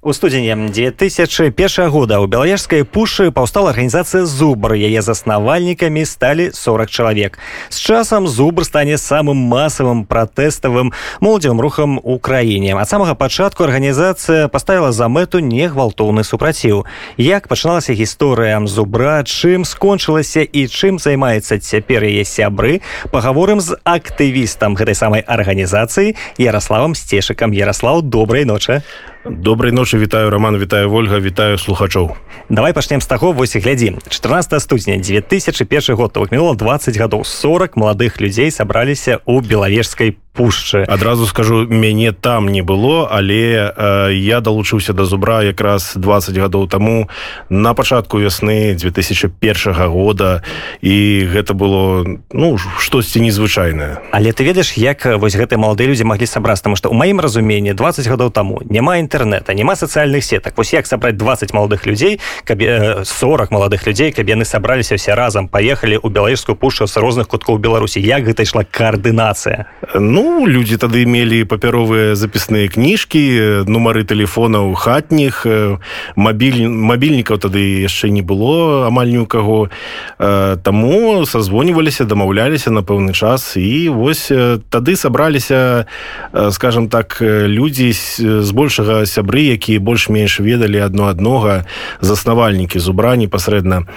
У 0.00 0.12
студзені 0.12 0.54
2001 0.70 1.90
года 1.90 2.22
ў 2.22 2.30
белаежскай 2.30 2.86
пушы 2.86 3.34
паўстала 3.34 3.74
арганізацыя 3.74 4.30
зубр 4.30 4.78
яе 4.78 5.02
заснавальнікамі 5.02 6.06
сталі 6.06 6.54
40 6.54 6.86
чалавек. 6.86 7.38
З 7.66 7.78
часам 7.82 8.30
зубр 8.30 8.62
стане 8.62 8.94
самым 8.94 9.34
масавым 9.50 10.06
пратэставым 10.06 10.94
моладзевым 11.18 11.58
рухам 11.58 11.98
у 11.98 12.14
краіне. 12.22 12.78
Ад 12.78 12.86
самага 12.86 13.18
пачатку 13.18 13.66
арганізацыя 13.66 14.46
паставіла 14.46 14.94
за 14.94 15.10
мэту 15.10 15.42
негвалтоўны 15.42 16.22
супраціў. 16.22 16.86
Як 17.18 17.50
пачыналася 17.50 17.90
гісторыя 17.90 18.62
зубра 18.70 19.26
чым 19.26 19.66
скончылася 19.66 20.46
і 20.46 20.70
чым 20.70 21.02
займаецца 21.02 21.58
цяпер 21.58 22.06
яе 22.06 22.22
сябры 22.22 22.86
пагаворым 23.10 23.58
з 23.58 23.74
актывістам 23.82 24.78
гэтай 24.78 24.94
самай 24.94 25.26
арганізацыі 25.26 26.14
ярославам 26.38 26.94
сцешыкам. 26.94 27.50
Ярослав 27.50 28.06
добрай 28.06 28.46
ночы 28.46 28.86
добрай 29.24 29.72
ночы 29.72 29.98
вітаю 29.98 30.30
роман 30.30 30.58
вітаю 30.58 30.92
ольга 30.92 31.18
вітаю 31.18 31.58
слухачоў. 31.58 32.10
Давай 32.48 32.72
пачнем 32.72 33.00
з 33.00 33.06
таго 33.06 33.32
вось 33.32 33.56
і 33.56 33.58
глядзі 33.58 33.96
14 34.08 34.62
студня 34.62 34.96
2001 34.96 35.96
год 35.96 36.18
мінула 36.30 36.54
20 36.54 36.96
гадоў. 36.96 37.24
40 37.24 37.76
маладых 37.76 38.20
людзей 38.20 38.50
сабраліся 38.50 39.18
ў 39.26 39.40
белавежскай 39.40 40.16
пушчы. 40.38 40.84
Адразу 40.86 41.26
скажу 41.26 41.66
мяне 41.66 42.12
там 42.12 42.46
не 42.48 42.62
было 42.62 43.10
але 43.10 43.74
э, 43.74 44.14
я 44.14 44.40
далучыўся 44.40 44.92
да 44.94 45.04
зубра 45.04 45.42
якраз 45.42 45.92
20 45.96 46.38
гадоў 46.38 46.68
таму 46.68 47.10
на 47.50 47.74
пачатку 47.74 48.22
вясны 48.22 48.78
2001 48.78 49.90
года 49.90 50.42
і 50.80 51.26
гэта 51.26 51.58
было 51.58 52.06
ну 52.30 52.56
штосьці 52.78 53.18
незвычайнае. 53.20 53.98
Але 54.12 54.30
ты 54.30 54.46
ведаеш 54.46 54.78
як 54.78 55.02
вось 55.18 55.34
гэтыя 55.34 55.58
маладыя 55.58 55.90
людзі 55.90 56.06
маглі 56.06 56.26
сабрацца? 56.30 56.70
Тому 56.70 56.76
што 56.76 56.88
у 56.88 56.94
маім 56.94 57.18
разуменні 57.18 57.74
20 57.74 58.06
гадоў 58.06 58.30
таму 58.30 58.62
няма 58.70 59.02
інтэрнэта 59.02 59.58
няма 59.58 59.74
сацыяльных 59.74 60.22
сетак. 60.22 60.54
Вось 60.56 60.72
як 60.72 60.86
сабраць 60.86 61.18
20 61.18 61.52
маладых 61.52 61.82
людзей 61.86 62.20
каб 62.44 62.62
40 62.62 63.50
маладых 63.50 63.86
людзей 63.90 64.12
каб 64.14 64.30
яны 64.30 64.44
сабраліся 64.44 64.94
все 64.94 65.18
разам 65.18 65.48
паехалі 65.48 65.98
ў 65.98 66.06
белаежскую 66.06 66.54
пушу 66.54 66.86
з 66.86 66.94
розных 66.96 67.26
куткоў 67.26 67.58
беларусі. 67.58 67.98
Як 67.98 68.22
гэта 68.22 68.46
ішла 68.46 68.62
каардынацыя? 68.62 69.66
Ну 69.98 70.27
людзі 70.46 70.76
тады 70.76 71.06
мелі 71.08 71.44
папяровыя 71.48 72.14
запісныя 72.14 72.68
кніжкі 72.68 73.64
нумары 73.66 74.04
тэлефонаў 74.04 74.74
хатніх 74.78 75.42
мабіль 76.16 76.68
мабільнікаў 76.68 77.40
тады 77.42 77.62
яшчэ 77.82 78.12
не 78.12 78.22
было 78.22 78.86
амаль 78.86 79.10
ні 79.10 79.24
ў 79.24 79.26
каго 79.26 79.72
таму 80.62 81.24
сазвоніваліся 81.26 82.04
дамаўляліся 82.04 82.70
на 82.70 82.84
пэўны 82.84 83.12
час. 83.16 83.56
І 83.56 83.88
вось 83.88 84.28
тады 84.70 84.96
сабраліся 84.96 85.86
скажем 86.50 86.88
так 86.88 87.18
людзі 87.22 87.92
збольшага 88.22 89.06
сябры 89.08 89.48
якія 89.56 89.80
больш-менш 89.80 90.40
ведалі 90.40 90.84
адно 90.84 91.08
аднога. 91.08 91.64
Заснавальнікі 92.00 92.78
зубра 92.78 93.16
непасрэдна 93.16 93.88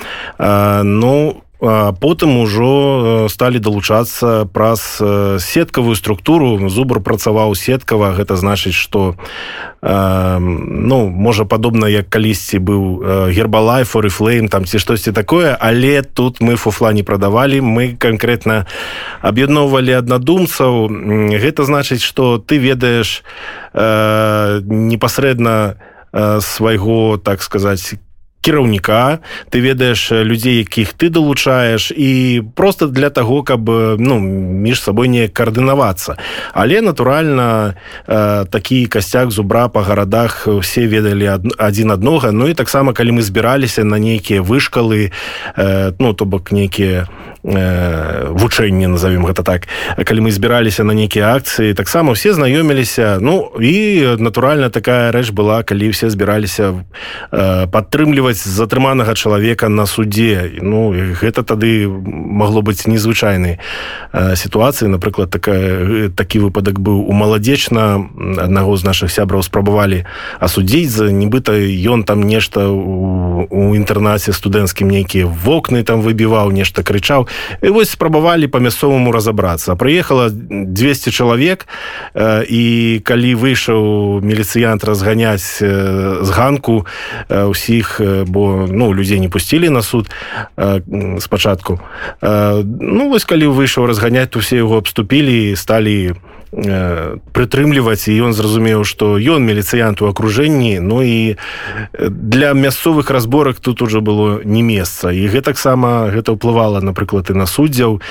ну 0.84 1.42
потым 1.62 2.42
ужо 2.42 3.30
сталі 3.30 3.60
далучацца 3.62 4.50
праз 4.50 4.98
сеткавую 5.40 5.96
структуру. 5.96 6.70
Зубр 6.70 7.02
працаваў 7.06 7.54
сеткава. 7.56 8.18
Гэта 8.18 8.36
значыць 8.36 8.74
что 8.74 9.16
ну 9.82 11.10
можа 11.10 11.46
падобна 11.46 11.86
як 11.86 12.10
калісьці 12.10 12.58
быў 12.58 13.30
гербалай 13.30 13.84
форыфлейм 13.86 14.50
там 14.50 14.66
ці 14.66 14.82
штосьці 14.82 15.12
такое. 15.12 15.54
Але 15.54 16.02
тут 16.02 16.42
мы 16.42 16.56
фуфла 16.58 16.94
не 16.94 17.04
прадавалі. 17.04 17.62
Мы 17.62 17.94
канкрэтна 17.94 18.66
аб'ядноўвалі 19.22 19.94
аднадумцаў. 20.02 20.90
Гэта 21.38 21.64
значыць 21.64 22.02
что 22.02 22.38
ты 22.42 22.58
ведаеш 22.58 23.22
непасрэдна 24.66 25.78
свайго 26.42 27.18
так 27.22 27.42
сказаць 27.42 27.94
кіраўніка 28.42 29.20
ты 29.50 29.62
ведаеш 29.62 30.12
людзей 30.12 30.58
якіх 30.66 30.94
ты 30.94 31.10
далучаеш 31.10 31.92
і 31.92 32.42
просто 32.56 32.88
для 32.88 33.10
того 33.10 33.44
каб 33.44 33.70
ну 34.00 34.20
між 34.20 34.82
сабой 34.82 35.08
не 35.08 35.28
каардынавацца. 35.28 36.18
Але 36.54 36.82
натуральна 36.82 37.76
э, 38.08 38.46
такі 38.46 38.86
касцяк 38.86 39.32
зубра 39.32 39.68
па 39.68 39.82
гарадах 39.82 40.48
все 40.62 40.88
ведалі 40.88 41.40
адзін 41.58 41.92
аднога. 41.92 42.32
Ну 42.32 42.48
і 42.50 42.54
таксама 42.54 42.94
калі 42.94 43.12
мы 43.12 43.22
збіраліся 43.22 43.84
на 43.84 44.00
нейкія 44.00 44.42
вышкалы 44.42 45.12
э, 45.58 45.94
ну 46.00 46.14
то 46.14 46.26
бок 46.26 46.52
нейкія 46.52 47.08
э, 47.44 48.28
вучэнні 48.30 48.88
назовем 48.88 49.26
гэта 49.26 49.44
так. 49.44 49.68
Калі 49.98 50.22
мы 50.22 50.32
збіраліся 50.32 50.84
на 50.84 50.94
нейкія 50.94 51.36
акцыі 51.36 51.74
таксама 51.74 52.14
все 52.14 52.34
знаёміліся. 52.34 53.18
Ну 53.22 53.52
і 53.60 54.16
натуральна 54.20 54.70
такая 54.70 55.12
рэч 55.12 55.32
была 55.32 55.64
калі 55.64 55.90
все 55.90 56.10
збіраліся 56.10 56.86
э, 57.32 57.68
падтрымліваць 57.68 58.42
затрыманага 58.48 59.14
чалавека 59.16 59.70
на 59.70 59.86
суде 59.86 60.52
ну 60.62 60.94
гэта 60.94 61.44
тады 61.44 61.88
магло 61.88 62.62
быць 62.62 62.88
незвычайнай 62.88 63.60
э, 64.14 64.36
сітуацыі 64.36 64.88
напрыклад 64.88 65.30
такая 65.30 66.10
такі 66.10 66.40
выпадак 66.40 66.80
быў 66.80 67.08
у 67.08 67.12
маладзечна. 67.12 68.06
Аднаго 68.38 68.78
з 68.78 68.84
наших 68.84 69.12
сябраў 69.12 69.44
спрабавалі 69.44 70.06
асудзіць 70.40 70.90
за 70.90 71.12
нібыта 71.12 71.58
ён 71.90 72.04
там 72.04 72.22
нешта 72.24 72.70
у, 72.70 73.48
у 73.50 73.76
інтэрнаце 73.76 74.34
студэнцкім 74.34 74.90
нейкія 74.90 75.26
вокны 75.26 75.84
там 75.84 76.02
выбіваў 76.02 76.52
нешта 76.52 76.84
крычаў 76.84 77.31
і 77.62 77.70
вось 77.70 77.90
спрабавалі 77.90 78.48
па 78.48 78.60
мясцоваму 78.60 79.12
разабрацца 79.12 79.76
прыехала 79.76 80.30
200 80.32 81.12
чалавек 81.12 81.68
э, 82.14 82.44
і 82.48 82.64
калі 83.04 83.36
выйшаў 83.36 84.22
міліцыянт 84.22 84.84
разганяць 84.84 85.62
э, 85.62 86.24
з 86.24 86.30
ганку 86.30 86.86
ўсіх 87.30 88.02
бо 88.28 88.68
ну 88.68 88.94
людзей 88.94 89.20
не 89.20 89.30
пусцілі 89.30 89.70
на 89.70 89.82
суд 89.82 90.10
спачатку 91.20 91.80
ну 92.22 93.10
вось 93.10 93.26
калі 93.26 93.48
выйшаў 93.52 93.86
разганяць 93.86 94.30
то 94.30 94.40
все 94.40 94.58
яго 94.62 94.78
абступілі 94.78 95.56
сталі 95.56 96.16
прытрымліваць 96.52 98.12
і 98.12 98.18
ён 98.28 98.36
зразумеў 98.36 98.84
што 98.84 99.16
ён 99.16 99.40
міліцыянт 99.48 100.04
у 100.04 100.12
акружэнні 100.12 100.84
Ну 100.84 101.02
і 101.02 101.40
для 102.00 102.52
мясцовых 102.54 103.10
разборак 103.10 103.60
тут 103.60 103.82
уже 103.82 104.02
было 104.02 104.42
не 104.44 104.62
месца. 104.62 105.12
І 105.12 105.32
гэтаксама 105.32 106.12
гэта 106.12 106.36
ўплывала 106.36 106.84
напрыклад 106.84 107.32
і 107.32 107.40
на 107.40 107.48
суддзяў. 107.48 108.02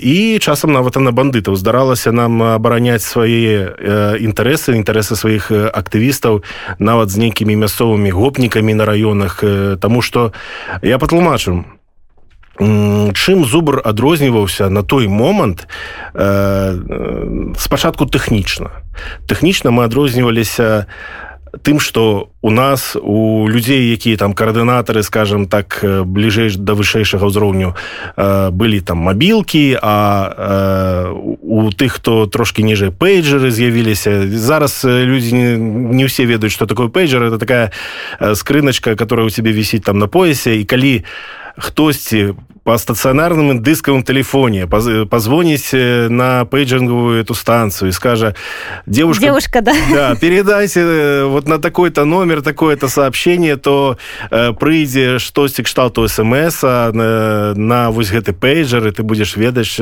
І 0.00 0.38
часам 0.40 0.72
нават 0.72 0.96
на 0.96 1.12
бандытаў. 1.12 1.56
Здаралася 1.56 2.12
нам 2.12 2.42
абараняць 2.42 3.04
свае 3.04 3.76
інтарэсы 4.16 4.72
інтарэсы 4.80 5.16
сваіх 5.16 5.52
актывістаў 5.52 6.42
нават 6.78 7.10
з 7.10 7.16
нейкімі 7.28 7.56
мясцовымі 7.56 8.10
гопнікамі 8.10 8.74
на 8.74 8.84
раёнах 8.88 9.44
Таму 9.76 10.00
што 10.00 10.32
я 10.82 10.98
патлумачу 10.98 11.64
чым 13.12 13.44
зубр 13.44 13.80
адрозніваўся 13.84 14.70
на 14.70 14.82
той 14.82 15.08
момант 15.08 15.66
э, 16.14 17.54
спачатку 17.58 18.06
тэхнічна. 18.06 18.70
Тэхнічна 19.26 19.70
мы 19.70 19.84
адрозніваліся 19.84 20.86
тым 21.62 21.80
что 21.80 22.30
у 22.40 22.50
нас 22.50 22.96
у 22.96 23.48
людзей 23.48 23.92
якія 23.92 24.16
там 24.16 24.32
каардынатары 24.32 25.02
скажем 25.02 25.46
так 25.46 25.84
бліжэй 25.84 26.48
да 26.56 26.72
вышэйшага 26.72 27.28
ўзроўню 27.28 27.76
э, 28.16 28.50
былі 28.50 28.80
там 28.80 28.98
мабілкі 29.04 29.76
а 29.82 30.32
э, 30.32 31.12
у 31.12 31.68
тых 31.72 32.00
хто 32.00 32.26
трошки 32.26 32.62
ніжэй 32.62 32.90
пейджеры 32.90 33.50
з'явіліся. 33.50 34.28
Зараз 34.28 34.84
людзі 34.84 35.32
не, 35.34 35.48
не 35.92 36.04
ўсе 36.06 36.24
ведаюць 36.24 36.54
что 36.54 36.66
такое 36.66 36.88
пейджер 36.88 37.22
это 37.22 37.38
такая 37.38 37.72
скрыначка 38.34 38.96
которая 38.96 39.26
у 39.26 39.30
тебе 39.30 39.52
вісіць 39.52 39.84
там 39.84 39.98
на 39.98 40.06
поясе. 40.06 40.56
І 40.56 40.64
калі 40.64 41.04
у 41.04 41.42
хтосьці 41.56 42.34
по 42.64 42.78
стацыянарным 42.78 43.60
дыскавым 43.62 44.02
телефоне 44.04 44.66
позвоніць 44.66 45.74
на 46.08 46.44
пейджинговую 46.44 47.20
эту 47.20 47.34
станцию 47.34 47.88
и 47.88 47.92
скажа 47.92 48.34
девушка 48.86 49.24
девушка 49.24 49.60
да? 49.60 49.72
Да, 49.90 50.14
передайте 50.14 51.24
вот 51.24 51.48
на 51.48 51.58
такой-то 51.58 52.04
номер 52.04 52.42
такое-то 52.42 52.88
сообщение 52.88 53.56
то 53.56 53.98
э, 54.30 54.52
прыйдзе 54.52 55.18
штосьці 55.18 55.62
кшталту 55.62 56.06
смс 56.08 56.62
на, 56.62 57.54
на 57.54 57.90
вось 57.90 58.12
гэты 58.12 58.32
пейджер 58.32 58.86
и 58.86 58.90
ты 58.92 59.02
будешь 59.02 59.36
ведаць 59.36 59.80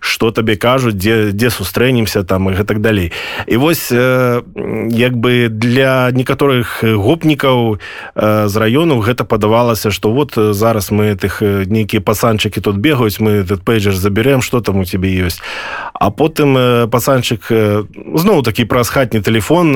что 0.00 0.30
табе 0.30 0.56
кажуць 0.56 0.94
дзе 0.94 1.32
дзе 1.32 1.50
сустрэнемся 1.50 2.22
там 2.22 2.50
и 2.50 2.64
так 2.64 2.80
далей 2.80 3.12
і 3.46 3.56
вось 3.56 3.88
э, 3.92 4.42
як 4.90 5.16
бы 5.16 5.48
для 5.48 6.10
некаторых 6.12 6.84
гопнікаў 6.84 7.80
э, 8.14 8.48
з 8.48 8.56
раёну 8.56 9.00
гэта 9.00 9.24
падавалася 9.24 9.90
что 9.90 10.12
вот 10.12 10.34
зараз 10.36 10.90
мы 10.90 11.16
этих 11.16 11.40
э, 11.40 11.64
нейкія 11.64 12.02
пасанчыкі 12.10 12.60
тут 12.60 12.82
бегаюць 12.82 13.22
мы 13.22 13.46
этот 13.46 13.62
пейджер 13.62 13.94
заберем 13.94 14.42
что 14.42 14.60
там 14.60 14.82
у 14.82 14.84
тебе 14.84 15.14
ёсць. 15.14 15.38
А 15.94 16.10
потым 16.10 16.58
э, 16.58 16.86
пасанчык 16.90 17.46
э, 17.50 17.86
зноў 18.18 18.42
такі 18.42 18.66
праз 18.66 18.90
хатні 18.90 19.22
телефон 19.22 19.72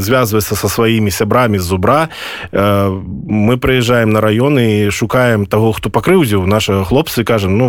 звязваецца 0.00 0.54
со 0.54 0.68
сваімі 0.68 1.10
сябрамі 1.10 1.58
з 1.58 1.64
зубра. 1.64 2.08
Мы 2.52 3.56
прыязджаем 3.56 4.10
на 4.12 4.20
раёны 4.20 4.90
шукаем 4.90 5.46
того 5.46 5.72
хто 5.72 5.88
пакрыўдзіў 5.88 6.46
наша 6.46 6.84
хлопцы 6.84 7.24
кажем 7.24 7.56
ну 7.56 7.66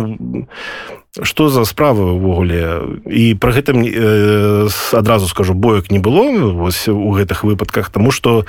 что 1.20 1.48
за 1.48 1.64
справа 1.64 2.12
увогуле 2.12 2.80
і 3.04 3.34
про 3.34 3.52
гэтым 3.52 3.84
э, 3.84 4.68
адразу 4.96 5.28
скажу 5.28 5.52
боек 5.52 5.90
не 5.90 5.98
было 5.98 6.52
вось 6.56 6.88
у 6.88 7.12
гэтых 7.12 7.44
выпадках 7.44 7.90
тому 7.90 8.10
что 8.10 8.46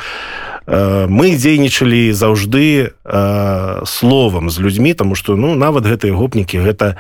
э, 0.66 1.08
мы 1.08 1.36
дзейнічалі 1.36 2.14
заўжды 2.14 2.96
э, 3.04 3.86
словам 3.86 4.50
з 4.50 4.60
людзьмі 4.60 4.94
тому 4.94 5.16
что 5.16 5.36
ну 5.36 5.56
нават 5.56 5.84
гэтыя 5.84 6.16
гопнікі 6.16 6.64
гэта 6.64 6.96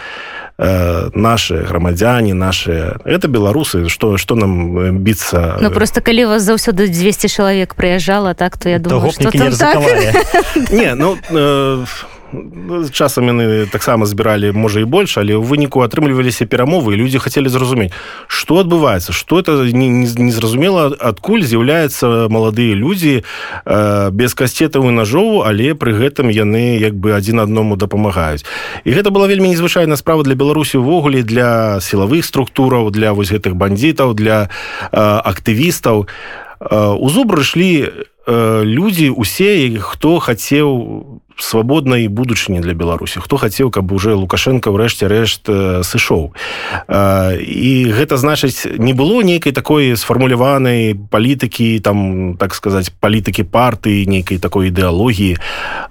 э, 0.60 1.10
наши 1.16 1.56
грамадзяне 1.64 2.34
наши 2.34 3.00
это 3.06 3.30
беларусы 3.32 3.88
что 3.88 4.18
что 4.18 4.36
нам 4.36 5.00
біцца? 5.00 5.60
Ну 5.62 5.72
просто 5.72 6.02
калі 6.02 6.26
вас 6.26 6.44
заўсёды 6.44 6.92
200 6.92 7.28
чалавек 7.32 7.76
прыязджала 7.76 8.34
так 8.34 8.58
то 8.58 8.68
я 8.68 8.80
думаю 8.80 9.12
что 9.16 9.32
не, 9.32 9.50
так? 9.52 9.80
не 10.76 10.94
ну 10.96 11.16
э, 11.32 11.86
часам 12.92 13.28
яны 13.30 13.66
таксама 13.72 14.06
збіралі 14.06 14.52
можа 14.52 14.82
і 14.82 14.90
больш 14.90 15.18
але 15.18 15.34
ў 15.38 15.44
выніку 15.44 15.82
атрымліваліся 15.86 16.46
перамовы 16.46 16.94
і 16.94 17.02
людзі 17.04 17.24
хацелі 17.24 17.50
зразумець 17.50 17.92
что 18.28 18.60
адбываецца 18.60 19.14
что 19.14 19.40
это 19.40 19.64
незразумела 19.66 20.90
не, 20.90 20.96
не 20.96 21.02
адкуль 21.10 21.44
з'яўляются 21.44 22.28
маладыя 22.30 22.76
людзі 22.76 23.24
э, 23.24 24.10
без 24.12 24.34
касцетаў 24.34 24.90
і 24.90 24.96
ножоў 24.98 25.44
але 25.46 25.74
пры 25.74 25.94
гэтым 25.94 26.30
яны 26.34 26.80
як 26.80 26.96
бы 26.96 27.14
адзін 27.14 27.44
адному 27.44 27.76
дапамагаюць. 27.76 28.46
І 28.84 28.90
гэта 28.92 29.12
была 29.12 29.28
вельмі 29.28 29.50
незвычайная 29.50 29.98
справа 29.98 30.24
для 30.24 30.36
беларусі 30.36 30.78
увогуле 30.78 31.24
для 31.24 31.80
сілавых 31.80 32.26
структураў 32.26 32.92
для 32.92 33.14
вось 33.14 33.32
гэтых 33.32 33.56
бандитаў 33.56 34.14
для 34.14 34.48
э, 34.48 34.98
актывістаў. 35.00 36.08
У 36.64 37.10
зубры 37.10 37.44
ішлі 37.44 37.92
э, 38.28 38.64
людзі 38.64 39.10
усе 39.12 39.68
хто 39.80 40.20
хацеў 40.20 41.13
свабоднай 41.38 42.08
будучыні 42.08 42.60
для 42.60 42.74
беларусі 42.74 43.20
хто 43.20 43.38
хацеў 43.38 43.72
каб 43.72 43.92
уже 43.92 44.14
лукашенко 44.14 44.70
ўрэшце 44.70 45.08
рэшт 45.08 45.50
сышоў. 45.84 46.34
І 47.40 47.74
гэта 47.92 48.18
значыць 48.18 48.66
не 48.78 48.94
было 48.94 49.22
нейкай 49.22 49.52
такой 49.52 49.98
сфармуляванай 49.98 50.96
палітыкі 50.96 51.80
там 51.80 52.38
так 52.38 52.56
сказаць 52.56 52.90
палітыкі 52.90 53.44
партыі 53.44 54.06
нейкай 54.06 54.38
такой 54.38 54.70
ідэалогіі. 54.70 55.38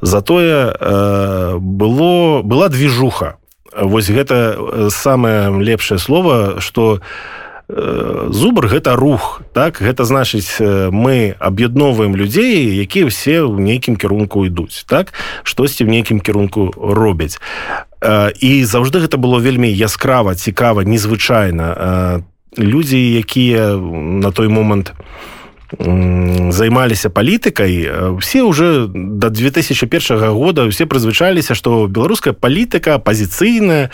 Затое 0.00 0.72
было 1.58 2.42
была 2.42 2.68
движуха 2.68 3.36
вось 3.72 4.10
гэта 4.10 4.90
самае 4.90 5.48
лепшае 5.50 5.98
слово 5.98 6.60
что 6.60 7.00
у 7.00 7.00
Э, 7.00 7.50
зубр 8.28 8.68
гэта 8.68 8.96
рух 8.96 9.42
так? 9.52 9.80
Гэта 9.80 10.04
значыць 10.04 10.60
мы 10.92 11.34
аб'ядноўваем 11.38 12.16
людзей 12.16 12.76
якія 12.76 13.06
все 13.08 13.42
ў 13.42 13.60
нейкім 13.60 13.96
кірунку 13.96 14.44
ідуць 14.46 14.84
так? 14.84 15.12
Штосьці 15.42 15.84
в 15.84 15.88
нейкім 15.88 16.20
кірунку 16.20 16.72
робяць. 16.76 17.40
І 18.40 18.64
заўжды 18.64 19.00
гэта 19.00 19.16
было 19.16 19.40
вельмі 19.40 19.72
яскрава 19.72 20.34
цікава 20.34 20.84
незвычайна. 20.84 22.22
Людзі 22.58 23.00
якія 23.16 23.76
на 24.20 24.30
той 24.30 24.48
момант 24.48 24.92
займаліся 26.52 27.08
палітыкай 27.08 27.88
все 28.20 28.42
уже 28.42 28.86
до 28.92 29.30
2001 29.30 30.18
года 30.28 30.68
все 30.68 30.84
прызвычаліся 30.84 31.54
что 31.54 31.88
беларуская 31.88 32.34
палітыка 32.34 32.98
пазіцыйная 32.98 33.88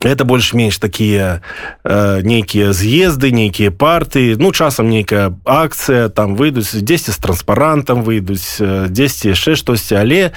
это 0.00 0.24
больш-менш 0.24 0.78
такія 0.78 1.42
э, 1.84 2.22
нейкія 2.22 2.72
з'езды 2.72 3.32
нейкія 3.32 3.70
партыі 3.70 4.36
ну 4.38 4.52
часам 4.52 4.88
нейкая 4.90 5.34
акцыя 5.44 6.08
там 6.08 6.36
выйдуць 6.36 6.70
10 6.70 7.14
з 7.14 7.18
транспарантам 7.18 8.02
выйдуць 8.06 8.62
10 8.62 9.34
яшчэ 9.34 9.56
штосьці 9.56 9.94
але 9.98 10.30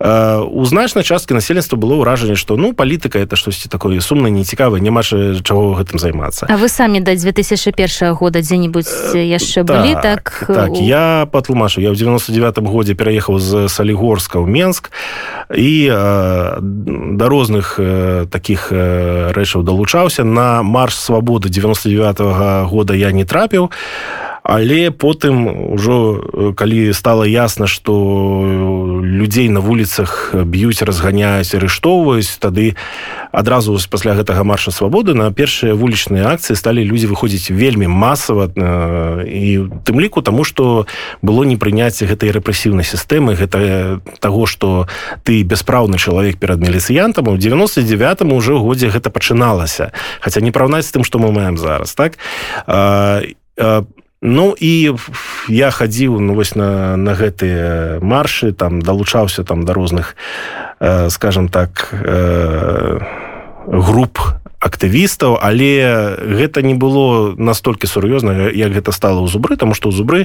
э, 0.00 0.40
у 0.44 0.64
значнай 0.64 1.04
часткі 1.04 1.32
насельніцтва 1.32 1.80
было 1.80 1.96
ўражанне 1.96 2.36
што 2.36 2.56
ну 2.56 2.76
палітыка 2.76 3.18
это 3.18 3.36
штосьці 3.36 3.68
такое 3.68 4.00
сумна 4.00 4.28
нецікава 4.28 4.76
няма 4.76 5.02
чаго 5.02 5.80
гэтым 5.80 5.98
займацца. 5.98 6.46
А 6.50 6.56
вы 6.60 6.68
самі 6.68 7.00
да 7.00 7.16
2001 7.16 8.12
года 8.12 8.42
дзе-нибудь 8.44 9.16
яшчэ 9.16 9.64
так, 9.64 9.80
былі 9.80 9.96
так 10.02 10.44
так 10.46 10.70
у... 10.70 10.84
я 10.84 11.24
патлумашу 11.32 11.80
я 11.80 11.88
ў 11.88 11.96
99 11.96 12.58
годзе 12.68 12.92
пераехаў 12.92 13.38
з 13.40 13.68
салігорска 13.72 14.38
ў 14.38 14.46
Менск. 14.46 14.92
І 15.54 15.88
э, 15.88 16.58
да 16.60 17.28
розных 17.28 17.78
э, 17.78 18.26
таких 18.28 18.68
э, 18.72 19.05
рэчаў 19.32 19.62
далучаўся. 19.62 20.24
На 20.24 20.62
марш 20.62 20.94
свабоды 20.98 21.48
99 21.48 22.20
-го 22.20 22.66
года 22.66 22.94
я 22.94 23.12
не 23.12 23.24
трапіў 23.24 23.70
але 24.46 24.94
потым 24.94 25.74
ужо 25.74 26.22
калі 26.54 26.94
стало 26.94 27.26
ясна 27.26 27.66
что 27.66 29.02
людзей 29.02 29.48
на 29.48 29.58
вуліцах 29.58 30.34
б'юць 30.46 30.86
разганяюць 30.86 31.50
арыштоўваюць 31.50 32.38
тады 32.38 32.78
адразу 33.34 33.74
пасля 33.90 34.14
гэтага 34.14 34.46
марша 34.46 34.70
свабоды 34.70 35.18
на 35.18 35.34
першыя 35.34 35.74
вулічныя 35.74 36.30
акцыі 36.30 36.54
сталі 36.54 36.86
людзі 36.86 37.10
выходзіць 37.10 37.50
вельмі 37.50 37.90
масава 37.90 38.46
і 39.26 39.66
тым 39.82 39.98
ліку 39.98 40.22
таму 40.22 40.46
что 40.46 40.86
было 41.26 41.42
непрыняцце 41.42 42.06
гэтай 42.06 42.30
рэпрэсіўнай 42.30 42.86
сістэмы 42.86 43.34
гэта 43.34 43.98
таго 44.22 44.46
что 44.46 44.86
ты 45.26 45.42
бяспраўны 45.42 45.98
чалавек 45.98 46.38
перад 46.38 46.62
міліцыянтам 46.62 47.26
у 47.26 47.36
99 47.36 48.22
уже 48.30 48.54
годзе 48.54 48.94
гэта 48.94 49.10
пачыналася. 49.10 49.90
Хаця 50.20 50.40
не 50.40 50.54
параўнаць 50.54 50.86
з 50.86 50.94
тым 50.94 51.02
что 51.02 51.18
мы 51.18 51.34
маем 51.34 51.58
зараз 51.58 51.98
так? 51.98 52.14
І 52.70 53.34
Ну 54.26 54.56
і 54.58 54.98
я 55.46 55.70
хадзіў 55.70 56.18
ну, 56.18 56.34
вось 56.34 56.56
на, 56.58 56.96
на 56.98 57.14
гэтыя 57.14 58.02
маршы 58.02 58.50
там 58.50 58.82
далучаўся 58.82 59.46
там 59.46 59.62
да 59.62 59.70
розных 59.70 60.16
э, 60.80 61.10
скажем 61.10 61.46
так 61.48 61.94
э, 61.94 62.98
груп 63.70 64.18
актывістаў 64.66 65.38
але 65.38 66.18
гэта 66.18 66.60
не 66.66 66.74
было 66.74 67.34
настолькі 67.38 67.86
сур'ёзна 67.86 68.50
як 68.50 68.74
гэта 68.74 68.90
стало 68.90 69.22
ў 69.22 69.30
зубры 69.30 69.56
тому 69.56 69.72
что 69.78 69.88
ў 69.88 69.94
зубры 69.94 70.20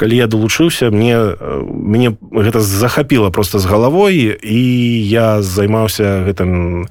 калі 0.00 0.16
я 0.16 0.26
далучыўся 0.26 0.90
мне 0.90 1.36
мне 1.68 2.16
гэта 2.32 2.60
захапіла 2.64 3.30
просто 3.30 3.58
з 3.58 3.66
галавой 3.68 4.32
і 4.40 4.60
я 5.04 5.42
займаўся 5.42 6.24
гэтым 6.24 6.88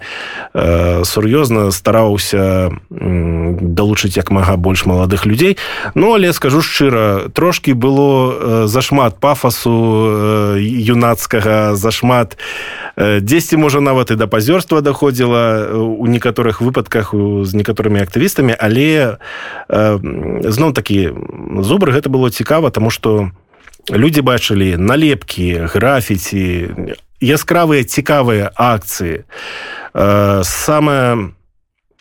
э, 0.53 1.03
сур'ёзна 1.03 1.71
стараўся 1.71 2.71
далучыць 2.89 4.15
як 4.17 4.31
мага 4.31 4.55
больш 4.57 4.85
маладых 4.85 5.25
людзей. 5.25 5.57
Ну 5.95 6.13
але 6.13 6.33
скажу 6.33 6.61
шчыра 6.61 7.29
трошки 7.33 7.71
было 7.71 8.67
зашмат 8.67 9.19
пафасу 9.19 10.55
юнацкага 10.59 11.75
зашмат 11.75 12.37
дзесьці 12.97 13.57
можа 13.57 13.81
нават 13.81 14.11
і 14.11 14.15
да 14.15 14.27
пазёрства 14.27 14.81
даходзіла 14.81 15.73
у 15.73 16.05
некаторых 16.07 16.61
выпадках 16.61 16.74
выпадках 16.75 17.15
з 17.15 17.51
некаторымі 17.55 18.03
актывістамі 18.03 18.51
але 18.59 19.15
э, 19.71 19.99
зноў 20.43 20.75
такі 20.75 21.15
зубр 21.63 21.95
гэта 21.95 22.11
было 22.11 22.27
цікава 22.27 22.69
тому 22.75 22.91
что 22.91 23.31
людзі 23.87 24.21
бачылі 24.21 24.75
налепкі 24.75 25.71
графіці 25.71 26.75
яскравыя 27.21 27.83
цікавыя 27.87 28.51
акцыі. 28.51 29.23
Э, 29.93 30.41
самое 30.43 31.31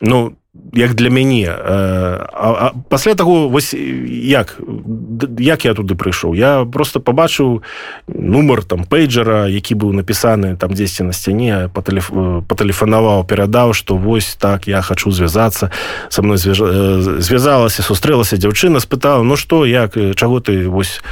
ну 0.00 0.35
як 0.73 0.95
для 0.95 1.11
мяне. 1.11 1.49
А, 1.49 2.27
а 2.33 2.73
пасля 2.89 3.15
таго 3.15 3.49
вось 3.49 3.75
як 3.75 4.61
як 5.39 5.65
я 5.65 5.75
туды 5.75 5.95
прыйшоў? 5.95 6.35
Я 6.35 6.65
просто 6.65 7.01
побачыў 7.01 7.63
нумар 8.07 8.63
там 8.65 8.85
пейджера 8.85 9.47
які 9.49 9.75
быў 9.75 9.93
напісаны 9.93 10.57
там 10.57 10.75
дзесьці 10.75 11.03
на 11.03 11.13
сцяне 11.13 11.69
патэлефанаваў 11.75 13.25
перадаў 13.25 13.73
что 13.73 13.97
вось 13.97 14.35
так 14.35 14.67
я 14.67 14.83
хочу 14.83 15.11
звязацца 15.11 15.71
со 16.09 16.23
мной 16.23 16.39
звязалася 16.39 17.83
сустрэлася 17.83 18.37
дзяўчына 18.37 18.81
спытала 18.81 19.23
ну 19.23 19.37
что 19.37 19.67
як 19.67 19.95
чаго 20.17 20.41
ты 20.41 20.69
вось 20.69 21.03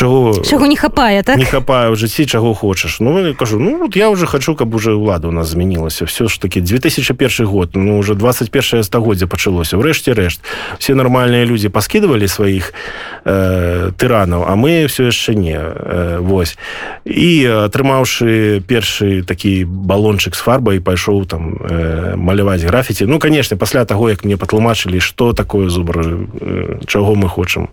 чаго 0.00 0.32
чаго 0.42 0.66
не 0.66 0.76
хапае 0.76 1.22
так? 1.22 1.36
не 1.36 1.44
хапае 1.44 1.92
ў 1.92 1.96
жыцці 1.96 2.24
чаго 2.24 2.54
хочаш. 2.54 3.00
Ну 3.00 3.20
я 3.20 3.34
кажу 3.34 3.60
ну 3.60 3.76
вот 3.76 3.96
я 3.96 4.08
уже 4.08 4.26
хочу 4.26 4.56
каб 4.56 4.74
уже 4.74 4.96
ўлада 4.96 5.28
у 5.28 5.32
нас 5.32 5.52
змянілася. 5.52 6.04
Все 6.04 6.28
ж 6.28 6.40
таки 6.40 6.60
2001 6.60 7.46
год 7.46 7.76
ну 7.76 7.98
уже 7.98 8.14
21 8.14 8.82
стагоддзя 8.82 9.26
пачалося. 9.26 9.76
Ўрэшце 9.76 10.16
рэшт. 10.16 10.40
Все 10.78 10.94
нармальныя 10.94 11.44
людзі 11.44 11.68
паскідывалі 11.68 12.28
сваіх 12.28 12.72
э, 13.24 13.92
тыранаў 13.92 14.48
а 14.48 14.56
мы 14.56 14.88
все 14.88 15.12
яшчэ 15.12 15.36
не 15.36 15.60
э, 15.60 16.18
вось. 16.20 16.56
І 17.04 17.68
атрымаўшы 17.68 18.64
першы 18.64 19.20
такі 19.22 19.68
балончык 19.68 20.32
з 20.32 20.40
фарбай 20.40 20.80
пайшоў 20.80 21.28
там 21.28 21.60
э, 21.60 22.16
маляваць 22.16 22.64
графіці. 22.64 23.04
Ну 23.04 23.18
конечно 23.18 23.56
пасля 23.56 23.84
таго 23.84 24.08
як 24.08 24.24
мне 24.24 24.40
патлумачылі 24.40 25.00
что 25.00 25.32
такое 25.32 25.68
зубр 25.68 26.00
э, 26.00 26.80
чаго 26.88 27.14
мы 27.14 27.28
хочам 27.28 27.68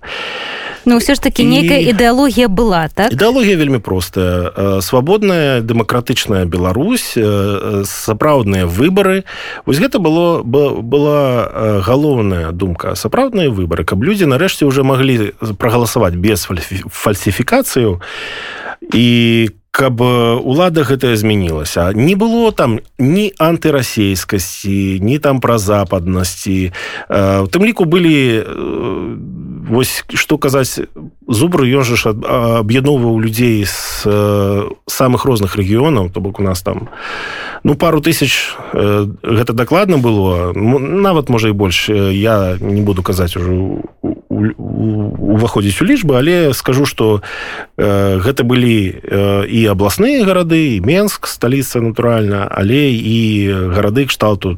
ну 0.87 0.97
ўсё 0.97 1.13
ж 1.13 1.19
таки 1.19 1.43
нейкая 1.43 1.83
ідэя 1.83 2.07
ідэалогія 2.07 2.47
была 2.47 2.87
так? 2.87 3.11
Ідэалогія 3.11 3.59
вельмі 3.59 3.83
простая. 3.83 4.51
Э, 4.55 4.79
свабодная 4.81 5.59
дэмакратычная 5.61 6.47
Беларусь 6.47 7.13
э, 7.19 7.21
э, 7.21 7.83
сапраўдныя 7.83 8.65
выбары 8.65 9.27
вось 9.67 9.77
гэта 9.83 9.99
было 9.99 10.41
была 10.43 11.81
галоўная 11.83 12.51
думка. 12.51 12.95
Сапраўдныя 12.95 13.51
выбары 13.51 13.83
каб 13.83 14.03
людзі 14.03 14.25
нарэшце 14.25 14.65
уже 14.65 14.83
маглі 14.87 15.35
прагаласаваць 15.59 16.15
без 16.15 16.47
фальсіфікацыю. 16.47 18.01
І 18.93 19.49
каб 19.71 20.01
улада 20.01 20.81
гэтая 20.81 21.13
змянілася. 21.15 21.93
Не 21.93 22.15
было 22.15 22.49
там 22.51 22.79
ні 22.97 23.33
антырасейскасці 23.37 25.03
ні 25.03 25.19
там 25.19 25.39
пра 25.43 25.57
западнасці 25.57 26.73
у 27.09 27.47
тым 27.51 27.61
ліку 27.67 27.85
былі 27.85 28.41
вось 29.69 30.03
што 30.13 30.37
казаць 30.37 30.79
зубры 31.27 31.67
ён 31.67 31.83
жа 31.83 32.11
аб'ядноўваў 32.63 33.19
людзей 33.19 33.65
з 33.65 34.07
самых 34.87 35.25
розных 35.25 35.55
рэгіёнаў 35.55 36.09
то 36.09 36.19
бок 36.21 36.39
у 36.39 36.43
нас 36.43 36.61
там 36.61 36.89
ну 37.63 37.75
пару 37.75 38.01
тысяч 38.01 38.55
гэта 38.73 39.53
дакладна 39.53 39.97
было 39.97 40.53
нават 40.55 41.29
можа 41.29 41.49
і 41.49 41.51
больш. 41.51 41.89
Я 41.89 42.57
не 42.59 42.81
буду 42.81 43.03
казаць 43.03 43.35
ужо 43.37 43.83
уваходзіць 44.29 45.81
у 45.81 45.85
лічбы 45.85 46.17
але 46.17 46.53
скажу 46.53 46.85
что 46.85 47.21
гэта 47.77 48.43
былі 48.43 49.01
і 49.49 49.59
абласныя 49.67 50.23
гарады 50.23 50.79
менск 50.79 51.27
сталіца 51.27 51.81
натуральна 51.81 52.47
але 52.47 52.93
і 52.93 53.51
гарады 53.73 54.05
кшталту 54.05 54.57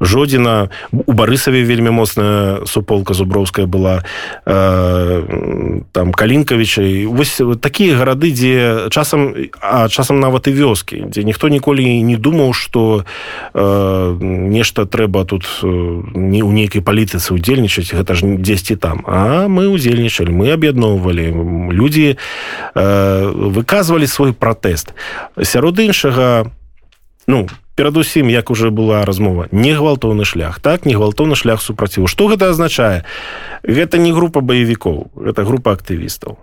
жодзіна. 0.00 0.70
У 0.92 1.12
барысаве 1.12 1.62
вельмі 1.62 1.90
моцная 1.90 2.66
суполка 2.66 3.14
зуброўская 3.14 3.66
была 3.66 4.02
там 4.44 6.12
калінкавіча 6.12 6.82
вось 7.08 7.40
такія 7.60 7.96
гарады 7.96 8.32
дзе 8.32 8.88
часам 8.90 9.34
а 9.60 9.88
часам 9.88 10.20
нават 10.20 10.48
і 10.48 10.52
вёскі 10.52 11.10
дзе 11.10 11.24
ніхто 11.24 11.48
ніколі 11.48 12.02
не 12.02 12.16
думаў 12.16 12.52
что 12.52 13.04
э, 13.54 14.16
нешта 14.20 14.86
трэба 14.86 15.24
тут 15.24 15.44
не 15.62 16.40
ў 16.42 16.50
нейкай 16.50 16.82
палітыцы 16.82 17.34
удзельнічаць 17.34 17.92
гэта 17.94 18.14
ж 18.14 18.26
дзесьці 18.38 18.76
там. 18.76 19.04
А 19.06 19.48
мы 19.48 19.68
удзельнічалі 19.68 20.32
мы 20.32 20.52
аб'ядноўвалі. 20.52 21.30
Людзі 21.72 22.16
э, 22.16 23.30
выказвалі 23.30 24.06
свой 24.06 24.32
пратэст. 24.32 24.94
Сярод 25.42 25.78
іншага 25.78 26.50
ну 27.26 27.48
перадусім 27.80 28.28
як 28.28 28.50
уже 28.50 28.68
была 28.68 29.06
размова 29.06 29.48
не 29.52 29.72
гвалтоўны 29.72 30.28
шлях. 30.28 30.60
Так 30.60 30.84
не 30.84 30.92
гвалтоўны 30.92 31.32
шлях 31.34 31.62
супраціву. 31.62 32.12
Что 32.12 32.28
гэта 32.28 32.52
азначае? 32.52 33.08
Гэта 33.64 33.96
не 33.96 34.12
група 34.12 34.44
баевікоў 34.44 35.08
это 35.24 35.48
група 35.48 35.72
актывістаў. 35.72 36.36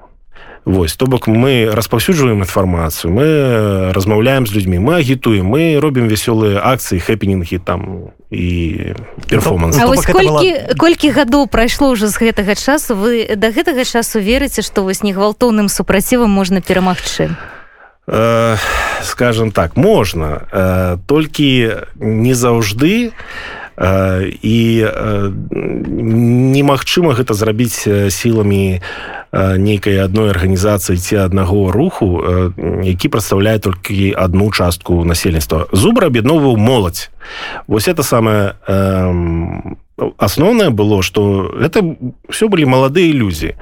Вось 0.65 0.97
то 0.97 1.05
бок 1.05 1.27
мы 1.27 1.69
распаўсюджваем 1.69 2.41
інфармацыю 2.41 3.13
мы 3.13 3.93
размаўляем 3.93 4.47
з 4.47 4.57
людзьмі 4.57 4.81
мы 4.81 4.97
агітуем 4.97 5.45
мы 5.45 5.77
робім 5.77 6.09
вясёлыя 6.09 6.57
акцыі 6.57 7.05
хэпінінгі 7.05 7.61
там 7.61 8.09
і 8.33 8.97
перформанс. 9.29 9.77
Ну, 9.77 9.93
колькі, 9.93 10.57
была... 10.57 10.73
колькі 10.73 11.13
гадоў 11.13 11.45
прайшло 11.53 11.93
ўжо 11.93 12.09
з 12.09 12.17
гэтага 12.17 12.57
часу 12.57 12.97
вы 12.97 13.29
да 13.37 13.53
гэтага 13.53 13.85
часу 13.85 14.17
верыце 14.17 14.65
што 14.65 14.81
вось 14.81 15.05
не 15.05 15.13
гвалтоўным 15.13 15.69
супрацівам 15.69 16.33
можна 16.33 16.65
перамагчы 16.65 17.29
Э, 18.09 18.55
скажем 19.01 19.51
так 19.51 19.75
можна 19.75 20.47
э, 20.51 20.97
толькі 21.07 21.71
не 21.99 22.33
заўжды 22.33 23.11
э, 23.75 24.31
і 24.41 24.87
немагчыма 26.55 27.11
гэта 27.19 27.33
зрабіць 27.35 27.83
сіламі 27.83 28.79
нейкай 29.35 29.99
адной 29.99 30.31
арганізацыі 30.31 30.95
ці 30.95 31.15
аднаго 31.27 31.67
руху 31.75 32.23
які 32.79 33.11
прадстаўляе 33.11 33.59
толькі 33.59 34.15
одну 34.15 34.51
частку 34.55 35.03
насельніцтва. 35.03 35.67
Зубр 35.75 36.07
аб'ядноўваў 36.07 36.55
моладзь. 36.55 37.11
Вось 37.67 37.91
это 37.91 38.07
самае 38.07 38.55
асноўнае 40.17 40.69
было 40.71 41.03
что 41.03 41.51
это 41.59 41.83
все 42.29 42.47
былі 42.47 42.71
маладыя 42.71 43.11
ілюзі 43.11 43.59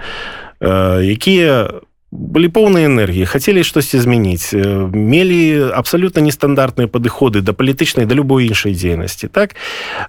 якія 0.62 1.82
былі 2.16 2.48
поўныя 2.48 2.88
энергіі 2.88 3.28
хацелі 3.28 3.64
штосьці 3.68 4.00
змяніць 4.00 4.56
мелі 4.96 5.72
абсалютна 5.76 6.24
нестандартныя 6.24 6.88
падыходы 6.88 7.44
да 7.44 7.52
палітычнай 7.52 8.08
да 8.08 8.16
любой 8.16 8.48
іншай 8.48 8.74
дзейнасці 8.74 9.28
так? 9.28 9.56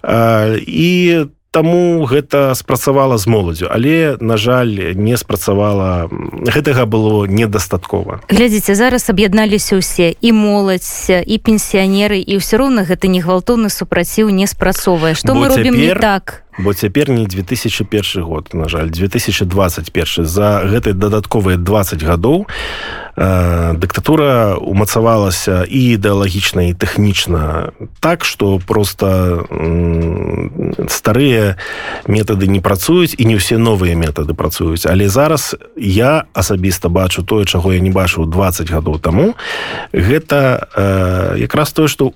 І 0.06 1.26
таму 1.50 2.04
гэта 2.04 2.54
спрацавала 2.54 3.16
з 3.18 3.26
моладзю 3.26 3.68
але 3.72 4.16
на 4.20 4.36
жаль 4.36 4.94
не 4.94 5.16
спрацавала 5.16 6.08
гэтага 6.44 6.86
было 6.86 7.26
недастаткова. 7.26 8.20
Глядзіце 8.28 8.76
зараз 8.76 9.08
аб'ядналіся 9.10 9.80
ўсе 9.80 10.14
і 10.20 10.30
моладзь 10.36 11.10
і 11.10 11.36
пенсіянеры 11.40 12.20
і 12.20 12.38
ўсё 12.38 12.60
роўна 12.60 12.84
гэта 12.84 13.08
не 13.08 13.24
гвалтоўны 13.24 13.72
супраціў 13.72 14.30
не 14.30 14.46
спрацоўвае. 14.46 15.16
Што 15.16 15.34
мы 15.34 15.48
робім 15.48 15.74
цяпер... 15.74 15.96
не 15.96 16.00
так 16.00 16.45
бо 16.58 16.74
цяпер 16.74 17.10
не 17.10 17.26
2001 17.26 18.22
год 18.22 18.54
на 18.54 18.68
жаль. 18.68 18.90
2021 18.90 20.24
за 20.24 20.62
гэтай 20.64 20.92
дадатковыя 20.92 21.56
20 21.56 22.02
гадоў 22.02 22.46
э, 23.16 23.74
дыктатура 23.76 24.56
умацавалася 24.56 25.64
і 25.68 25.96
ідэалагічна 25.96 26.70
і 26.70 26.72
тэхнічна 26.72 27.72
так 28.00 28.24
что 28.24 28.58
просто 28.58 29.46
э, 29.50 30.86
старыя 30.88 31.56
метады 32.08 32.46
не 32.48 32.60
працуюць 32.60 33.14
і 33.18 33.24
не 33.26 33.36
ўсе 33.36 33.58
новыя 33.58 33.94
метады 33.94 34.34
працуюць. 34.34 34.86
Але 34.86 35.08
зараз 35.08 35.56
я 35.76 36.24
асабіста 36.32 36.88
бачу 36.88 37.22
тое 37.22 37.44
чаго 37.44 37.72
я 37.72 37.80
не 37.80 37.90
бачыў 37.90 38.26
20 38.26 38.70
гадоў 38.70 38.98
таму. 38.98 39.34
Гэта 39.92 40.68
э, 40.72 41.36
якраз 41.38 41.72
тое 41.72 41.88
что 41.88 42.12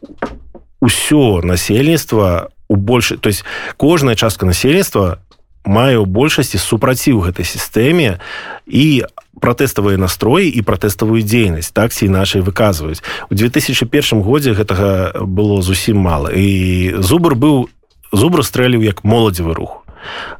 ўсё 0.80 1.44
насельніцтва 1.44 2.48
у 2.70 2.76
больш 2.76 3.12
то 3.20 3.26
есть 3.26 3.44
кожная 3.76 4.14
частка 4.14 4.46
насельніцтва 4.46 5.18
мае 5.66 5.98
ў 5.98 6.06
большасці 6.06 6.56
супраціў 6.56 7.26
гэтай 7.26 7.44
сістэме 7.44 8.22
і 8.70 9.04
пратэставыя 9.42 9.98
настроі 9.98 10.46
і 10.46 10.62
пратэставую 10.62 11.20
дзейнасць 11.26 11.74
так 11.74 11.90
ці 11.90 12.06
іначай 12.06 12.46
выказваюць. 12.46 13.02
У 13.28 13.34
2001 13.34 14.22
годзе 14.22 14.54
гэтага 14.54 15.20
было 15.26 15.60
зусім 15.60 15.98
мала. 15.98 16.30
І 16.30 16.94
зубр 17.02 17.34
быў 17.34 17.68
зубр 18.12 18.46
стрэліў 18.46 18.86
як 18.86 19.02
моладзевы 19.04 19.54
рух 19.54 19.79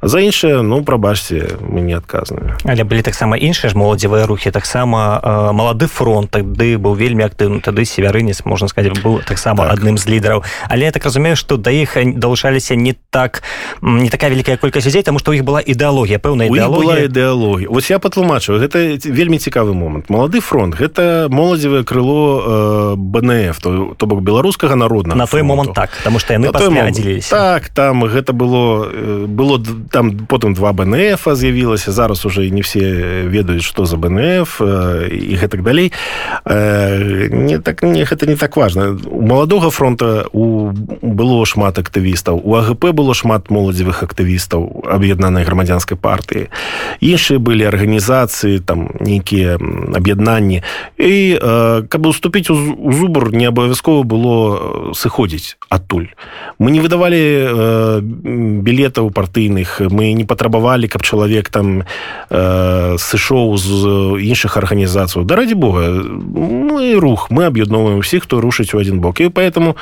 за 0.03 0.21
іншае 0.21 0.63
ну 0.63 0.83
прабачце 0.85 1.61
мы 1.61 1.81
не 1.81 1.95
адказныя. 1.95 2.57
Але 2.65 2.85
былі 2.85 3.03
таксама 3.03 3.37
іншыя 3.37 3.71
ж 3.71 3.77
моладзевыя 3.77 4.27
рухі 4.27 4.51
таксама 4.51 5.21
э, 5.23 5.53
малады 5.53 5.87
фронт 5.87 6.31
тады 6.31 6.77
быў 6.77 6.95
вельмі 6.97 7.25
актыўны 7.25 7.61
тады 7.61 7.85
северынец 7.85 8.45
можна 8.45 8.69
сказать 8.69 8.97
быў 9.03 9.23
таксама 9.25 9.69
так. 9.69 9.79
адным 9.79 9.99
з 9.99 10.09
лідараў. 10.09 10.45
Але 10.69 10.89
я 10.89 10.93
так 10.93 11.05
разумею 11.05 11.37
што 11.37 11.57
да 11.57 11.71
іх 11.71 11.97
далучаліся 11.97 12.75
не 12.77 12.95
так 13.11 13.43
не 13.83 14.09
такая 14.09 14.31
вялікая 14.31 14.57
колькасць 14.57 14.87
людзей 14.87 15.03
тому 15.03 15.19
што 15.19 15.33
ў 15.33 15.41
іх 15.41 15.45
была 15.45 15.61
ідэалогія 15.61 16.19
пэўная 16.19 16.49
ідэалогія. 16.49 17.09
ідэалогія. 17.09 17.69
Вось 17.69 17.91
я 17.91 17.99
патлумачу 17.99 18.57
гэта 18.57 18.97
вельмі 19.05 19.39
цікавы 19.39 19.75
момант. 19.75 20.11
Малады 20.11 20.41
фронт 20.41 20.75
гэта 20.75 21.29
моладзевае 21.31 21.85
крыло 21.85 22.21
э, 22.41 22.95
бнф 22.97 23.61
то 23.61 23.95
то 23.97 24.07
бок 24.07 24.23
беларускага 24.23 24.75
народна 24.77 25.15
на 25.15 25.27
той 25.27 25.43
момант 25.43 25.75
так 25.75 25.91
потому 25.99 26.19
что 26.19 26.33
яны 26.33 26.49
аддзеліліся 26.49 27.31
так 27.31 27.69
там 27.69 28.05
гэта 28.05 28.33
было 28.33 28.89
было 29.27 29.50
было 29.51 29.87
там 29.91 30.27
потым 30.27 30.55
два 30.55 30.73
бнф 30.73 31.27
з'явілася. 31.27 31.93
Зараз 31.93 32.27
уже 32.27 32.51
не 32.51 32.63
все 32.63 33.27
ведаюць 33.27 33.63
что 33.63 33.85
за 33.85 33.97
бнф 33.97 34.61
і 34.61 35.35
гэтак 35.37 35.63
далей. 35.63 35.93
Не 36.47 37.59
так 37.59 37.83
не 37.83 38.05
гэта 38.05 38.27
не 38.27 38.37
так 38.37 38.57
важно 38.57 38.99
у 39.07 39.23
маладога 39.23 39.71
фронта 39.71 40.27
у 40.33 40.73
было 41.03 41.45
шмат 41.47 41.79
актывістаў 41.79 42.41
у 42.45 42.55
агп 42.55 42.93
было 42.93 43.15
шмат 43.15 43.51
моладзевых 43.51 44.03
актывістаў 44.03 44.85
аб'яднанай 44.87 45.45
грамадзянскай 45.45 45.99
партыі. 45.99 46.49
Іншыя 47.01 47.39
былі 47.39 47.65
арганізацыі 47.65 48.61
там 48.61 48.91
нейкія 49.01 49.59
аб'яднанні. 49.95 50.63
І 50.99 51.39
каб 51.89 52.07
уступіць 52.07 52.51
у 52.51 52.57
зубр 52.93 53.33
не 53.33 53.47
абавязкова 53.49 54.03
было 54.03 54.93
сыходзіць 54.95 55.57
адтуль. 55.69 56.13
Мы 56.59 56.71
не 56.71 56.81
выдавалі 56.81 57.21
білетаў 58.63 59.11
парты 59.11 59.40
партыйных 59.41 59.81
мы 59.91 60.13
не 60.13 60.25
патрабавалі 60.25 60.89
каб 60.89 61.03
чалавек 61.03 61.49
там 61.49 61.85
э, 62.31 62.97
сышоў 62.99 63.57
з 63.57 63.73
іншых 64.21 64.57
арганізацыяў 64.57 65.25
да 65.25 65.37
ради 65.37 65.55
бога 65.55 65.89
мы 65.89 67.01
рух. 67.01 67.31
Мы 67.31 67.47
аб'ядноўваем 67.47 67.99
усіх 67.99 68.25
хто 68.25 68.41
рушыць 68.41 68.75
у 68.75 68.79
один 68.79 69.01
бок. 69.01 69.21
І 69.21 69.29
поэтому 69.29 69.77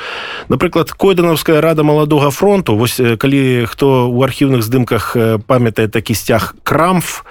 напрыклад 0.49 0.91
койданаўская 0.91 1.61
рада 1.61 1.83
маладога 1.83 2.29
фронту 2.29 2.75
вось 2.75 3.01
калі 3.19 3.65
хто 3.65 4.09
у 4.09 4.23
архіўных 4.23 4.63
здымках 4.63 5.17
памятае 5.47 5.87
такі 5.87 6.13
сцяг 6.13 6.55
крамф 6.63 7.25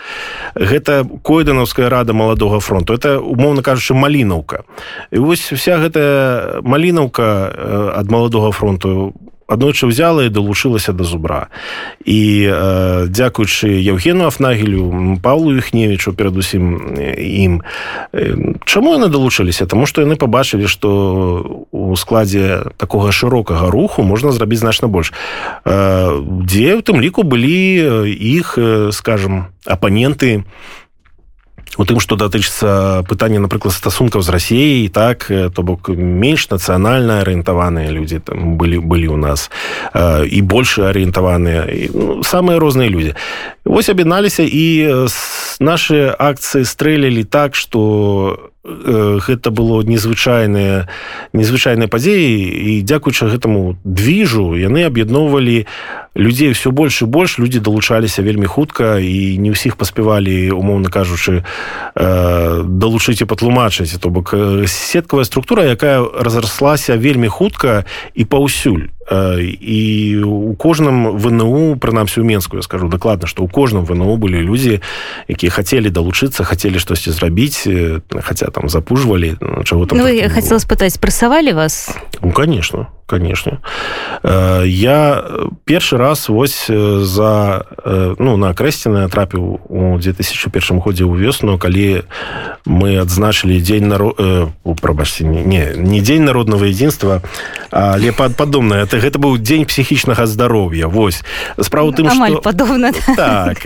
гэта 0.54 1.08
койданаўская 1.22 1.88
рада 1.88 2.12
маладога 2.12 2.60
фронту. 2.60 2.94
Это 2.94 3.20
умоўна 3.20 3.62
кажучы 3.62 3.94
малінаўка. 3.94 4.64
І 5.10 5.18
вось 5.18 5.52
вся 5.52 5.78
гэтая 5.78 6.60
малінаўка 6.62 7.94
ад 7.96 8.10
маладога 8.10 8.50
фронту 8.52 9.14
у 9.14 9.27
аднойчы 9.48 9.88
взяла 9.88 10.28
і 10.28 10.28
далучылася 10.28 10.92
да 10.92 11.04
зубра. 11.04 11.48
І 12.04 12.44
э, 12.44 13.06
дзякуючы 13.08 13.80
евгену 13.80 14.28
афнагелю 14.28 15.16
павлу 15.24 15.56
іхневічу 15.56 16.12
перадусім 16.12 17.00
ім 17.16 17.64
чаму 18.68 18.92
яны 19.00 19.08
далучыліся 19.08 19.66
тому 19.66 19.86
что 19.88 20.04
яны 20.04 20.20
побачылі 20.20 20.68
что 20.68 21.64
у 21.72 21.96
складзе 21.96 22.68
такога 22.76 23.12
шырокага 23.12 23.72
руху 23.72 24.02
можна 24.02 24.32
зрабіць 24.32 24.60
значна 24.60 24.88
больш 24.88 25.12
э, 25.64 25.72
дзе 26.44 26.76
у 26.76 26.84
тым 26.84 27.00
ліку 27.00 27.24
былі 27.24 28.04
іх 28.12 28.58
скажем 28.92 29.48
апаненты 29.64 30.44
у 30.44 30.87
тым 31.84 32.00
што 32.00 32.16
датычыцца 32.18 33.04
пытання 33.06 33.42
напрыклад 33.44 33.74
стасункаў 33.74 34.22
з 34.22 34.32
рассіяй 34.34 34.88
так 34.88 35.28
то 35.28 35.62
бок 35.62 35.90
менш 35.94 36.48
нацыянальна 36.50 37.22
арыентаваныя 37.22 37.90
людзі 37.90 38.18
там 38.24 38.56
былі 38.58 38.82
былі 38.82 39.14
ў 39.14 39.18
нас 39.18 39.50
і 40.26 40.38
больш 40.42 40.78
арыентаваныя 40.78 41.66
ну, 41.94 42.22
самыя 42.22 42.58
розныя 42.58 42.88
людзі. 42.90 43.14
Вось 43.64 43.88
аб'ядналіся 43.88 44.42
і 44.42 44.66
наши 45.60 46.10
акцыі 46.10 46.64
стрэлялі 46.64 47.24
так 47.24 47.54
што 47.54 48.50
гэта 48.68 49.50
было 49.50 49.80
незвычайныя 49.82 50.84
незвычайныя 51.32 51.88
падзеі 51.88 52.76
і 52.76 52.82
дзякуючы 52.84 53.32
гэтаму 53.32 53.80
движу 53.84 54.52
яны 54.52 54.84
аб'ядноўвалі 54.84 55.64
людзей 56.18 56.52
все 56.52 56.70
больш 56.70 57.02
і 57.02 57.06
больш 57.06 57.38
людзі 57.38 57.60
далучаліся 57.64 58.22
вельмі 58.22 58.46
хутка 58.46 58.98
і 58.98 59.38
не 59.38 59.54
ўсіх 59.54 59.80
паспявалі 59.80 60.50
умоўна 60.52 60.90
кажучы 60.90 61.46
далучыць 61.94 63.22
і 63.22 63.30
патлумачыць. 63.30 63.96
То 64.02 64.10
бок 64.10 64.34
сеткавая 64.66 65.24
структура 65.24 65.64
якая 65.64 66.02
разраслася 66.02 66.98
вельмі 66.98 67.28
хутка 67.28 67.86
і 68.14 68.24
паўсюль 68.24 68.90
і 69.10 70.22
у 70.24 70.54
кожным 70.54 71.16
вНУ 71.16 71.76
прынамсі 71.76 72.20
у 72.20 72.24
менску 72.24 72.56
я 72.56 72.62
скажу 72.62 72.88
дакладна 72.88 73.26
што 73.26 73.44
ў 73.44 73.48
кожным 73.48 73.88
вНУ 73.88 74.16
былі 74.16 74.44
людзі 74.44 74.84
якія 75.28 75.50
хацелі 75.50 75.88
далучыцца 75.88 76.44
хацелі 76.44 76.78
штосьці 76.78 77.16
зрабіць 77.16 77.64
хаця 78.20 78.52
там 78.52 78.68
запужвалі 78.68 79.36
чаго 79.64 79.86
там 79.86 79.98
ну, 79.98 80.06
хацела 80.28 80.60
спытаць 80.60 81.00
прасавалі 81.00 81.52
вас? 81.56 81.88
Ну, 82.20 82.32
конечно 82.32 82.92
конечно. 83.08 83.60
Я 84.64 85.24
першы 85.64 85.96
раз 85.96 86.28
вось 86.28 86.68
за 86.68 87.64
ну 88.18 88.36
на 88.36 88.52
крэсціна 88.52 89.08
трапіў 89.08 89.60
у 89.68 89.98
2001 89.98 90.78
годзе 90.84 91.08
ў 91.08 91.16
вёсну 91.16 91.56
калі 91.56 92.04
мы 92.68 93.00
адзначылі 93.00 93.56
дзень 93.64 93.88
народ 93.88 94.20
прабачце 94.80 95.24
не 95.24 95.72
не 95.74 96.00
дзень 96.04 96.28
народного 96.28 96.68
единства 96.68 97.24
але 97.72 98.12
пад 98.12 98.36
падобна 98.36 98.84
это 98.84 99.00
гэта 99.00 99.16
быў 99.16 99.40
дзень 99.40 99.64
псіхічнага 99.64 100.28
здароўя 100.28 100.86
Вось 100.86 101.24
справа 101.56 101.96
тым 101.96 102.12
што... 102.12 102.44
падобна 102.44 102.92
так 103.16 103.64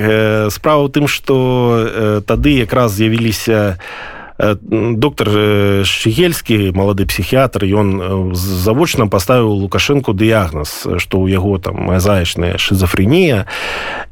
справа 0.55 0.87
тым 0.89 1.11
што 1.11 2.23
тады 2.27 2.63
якраз 2.63 2.95
з'явіліся 2.95 3.75
у 3.75 4.22
Э, 4.39 4.57
доктор 4.62 5.29
э, 5.29 5.85
шгельскі 5.85 6.73
малады 6.73 7.05
псіхіятр 7.05 7.65
ён 7.69 7.89
э, 8.01 8.35
завочна 8.35 9.07
паставіў 9.07 9.69
лукашэнку 9.69 10.17
дыягназ 10.17 10.89
што 10.97 11.21
ў 11.21 11.37
яго 11.37 11.61
там 11.61 11.77
мазаечная 11.77 12.57
шизофренія 12.57 13.45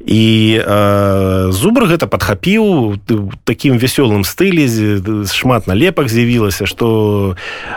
і 0.05 0.23
э, 0.61 1.51
зубр 1.51 1.89
гэта 1.89 2.05
падхапіў 2.05 3.01
такім 3.49 3.81
вясёлым 3.81 4.21
стылі 4.21 4.69
шмат 5.25 5.65
налепак 5.65 6.05
з'явілася 6.05 6.69
што 6.69 7.33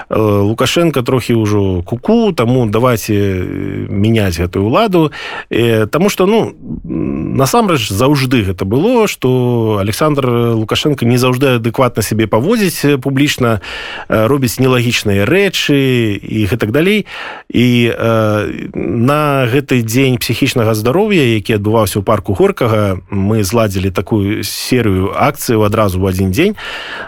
э, 0.08 0.16
лукашенко 0.20 1.00
трохі 1.00 1.40
ўжо 1.40 1.80
куку 1.80 2.32
таму 2.36 2.68
давайте 2.68 3.40
мяняць 3.88 4.36
гэтую 4.36 4.68
ладу 4.68 5.12
э, 5.48 5.86
Таму 5.86 6.08
что 6.08 6.26
ну 6.26 6.52
насамрэч 6.84 7.88
заўжды 7.88 8.44
гэта 8.44 8.68
было 8.68 9.08
что 9.08 9.78
александр 9.80 10.28
лукашенко 10.52 11.08
не 11.08 11.16
заўжды 11.16 11.56
адэкватна 11.56 12.02
сябе 12.02 12.26
паводзіць 12.34 12.98
публічна 12.98 13.62
робіць 14.10 14.58
нелагічныя 14.58 15.22
рэчы 15.22 15.78
і 16.18 16.40
гэтак 16.50 16.74
далей. 16.74 17.06
І 17.48 17.94
э, 17.94 18.68
на 18.74 19.46
гэты 19.46 19.82
дзень 19.86 20.18
псіхічнага 20.18 20.74
здароўя 20.74 21.22
які 21.22 21.62
адбываўся 21.62 22.02
ў 22.02 22.04
парку 22.04 22.34
горкага 22.34 22.98
мы 23.10 23.46
зладзілі 23.46 23.94
такую 23.94 24.42
серыю 24.42 25.14
акцыю 25.14 25.62
адразу 25.62 26.02
ў 26.02 26.10
адзін 26.10 26.28
дзень 26.34 26.54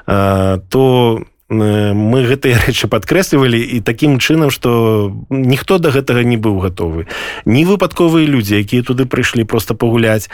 э, 0.07 0.59
то 0.71 0.85
у 1.23 1.36
мы 1.49 2.27
гэтыя 2.27 2.59
рэчы 2.67 2.91
падкрэслівалі 2.91 3.61
і 3.61 3.79
такім 3.81 4.19
чынам 4.19 4.51
што 4.51 5.15
ніхто 5.31 5.79
да 5.79 5.95
гэтага 5.95 6.27
не 6.27 6.37
быў 6.37 6.59
гатовы. 6.59 7.07
Ні 7.47 7.63
выпадковыя 7.65 8.27
людзі 8.27 8.59
якія 8.59 8.83
туды 8.83 9.07
прыйшлі 9.07 9.47
просто 9.47 9.75
пагуляць 9.75 10.27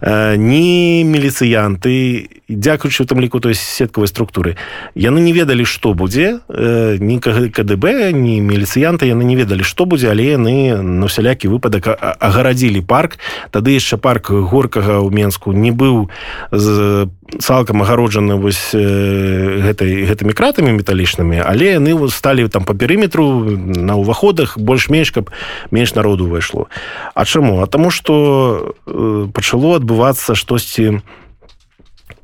ні 0.00 1.04
міліцыянты. 1.04 2.28
Дзякуючы 2.48 3.04
там 3.04 3.20
ліку 3.20 3.40
той 3.40 3.54
сеткавай 3.54 4.08
структуры 4.08 4.56
яны 4.96 5.20
не 5.20 5.32
ведалі 5.32 5.68
што 5.68 5.92
будзе 5.92 6.40
ні 6.48 7.20
КДБ 7.20 8.12
ні 8.16 8.40
міліцыянты 8.40 9.04
яны 9.04 9.24
не 9.24 9.36
ведалі 9.36 9.64
што 9.64 9.84
будзе 9.84 10.10
але 10.16 10.40
яны 10.40 10.80
на 10.80 11.04
усялякі 11.04 11.52
выпадак 11.52 11.92
агарадзілі 11.92 12.80
парк. 12.80 13.20
Тады 13.52 13.76
яшчэ 13.76 14.00
парк 14.00 14.32
горкага 14.32 15.04
ў 15.04 15.12
менску 15.12 15.52
не 15.52 15.76
быў 15.76 16.08
з 16.48 17.04
цалкам 17.40 17.82
агароджаны 17.82 18.36
вось 18.36 18.74
гэтай 18.74 20.04
гэтымі 20.08 20.32
кратамі 20.36 20.76
металічнымі 20.76 21.40
але 21.40 21.80
яны 21.80 21.96
сталі 22.10 22.48
там 22.48 22.64
по 22.64 22.74
перыметру 22.74 23.44
на 23.58 23.96
ўваходах 23.96 24.58
больш-менш 24.58 25.10
каб 25.10 25.30
менш 25.70 25.94
народу 25.94 26.28
ўвайшло. 26.28 26.68
А 27.14 27.24
чаму? 27.24 27.62
А 27.62 27.66
таму 27.66 27.90
что 27.90 28.74
пачало 29.32 29.76
адбывацца 29.76 30.34
штосьці 30.34 31.02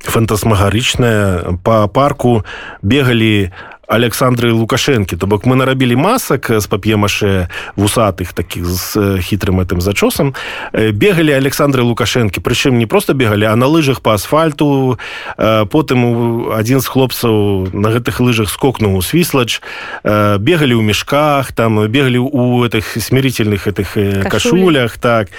фантасмагарычнае. 0.01 1.59
По 1.63 1.89
парку 1.89 2.45
бегалі 2.83 3.53
александры 3.91 4.55
лукашэнкі. 4.55 5.19
То 5.19 5.27
бок 5.27 5.45
мы 5.51 5.59
нарабілі 5.59 5.99
масак 5.99 6.47
з 6.47 6.67
пап'емаше 6.71 7.51
вусатых 7.75 8.33
таких 8.33 8.65
з 8.65 9.19
хітрым 9.19 9.59
гэтым 9.59 9.83
зачосам. 9.83 10.39
Бегалі 10.73 11.35
александры 11.35 11.83
лукашэнкі. 11.83 12.39
Прычым 12.39 12.79
не 12.79 12.87
просто 12.87 13.15
бегалі 13.15 13.51
а 13.51 13.57
на 13.59 13.67
лыжах 13.67 14.01
по 14.01 14.15
асфальту. 14.15 14.99
Потым 15.37 16.55
адзін 16.55 16.81
з 16.81 16.87
хлопцаў 16.87 17.67
на 17.75 17.91
гэтых 17.91 18.23
лыжах 18.23 18.47
скокнуў 18.47 18.95
у 18.95 19.03
свіслач. 19.03 19.59
Бегалі 20.07 20.79
ў 20.79 20.83
мешках 20.87 21.51
там 21.53 21.83
бегалі 21.91 22.23
у 22.23 22.63
этих 22.63 22.95
смирительных 22.95 23.67
этих 23.67 23.99
кашулях 24.31 24.99
так. 24.99 25.35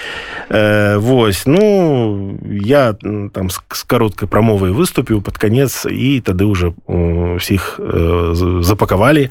Вось 0.52 1.46
ну 1.46 2.36
я 2.44 2.92
там 3.32 3.48
з 3.48 3.58
кароткай 3.88 4.28
прамовай 4.28 4.76
выступіў 4.76 5.24
под 5.24 5.38
канец 5.38 5.86
і 5.88 6.20
тады 6.20 6.44
уже 6.44 6.76
усіх 6.86 7.80
за 7.80 8.41
запакавалі 8.62 9.30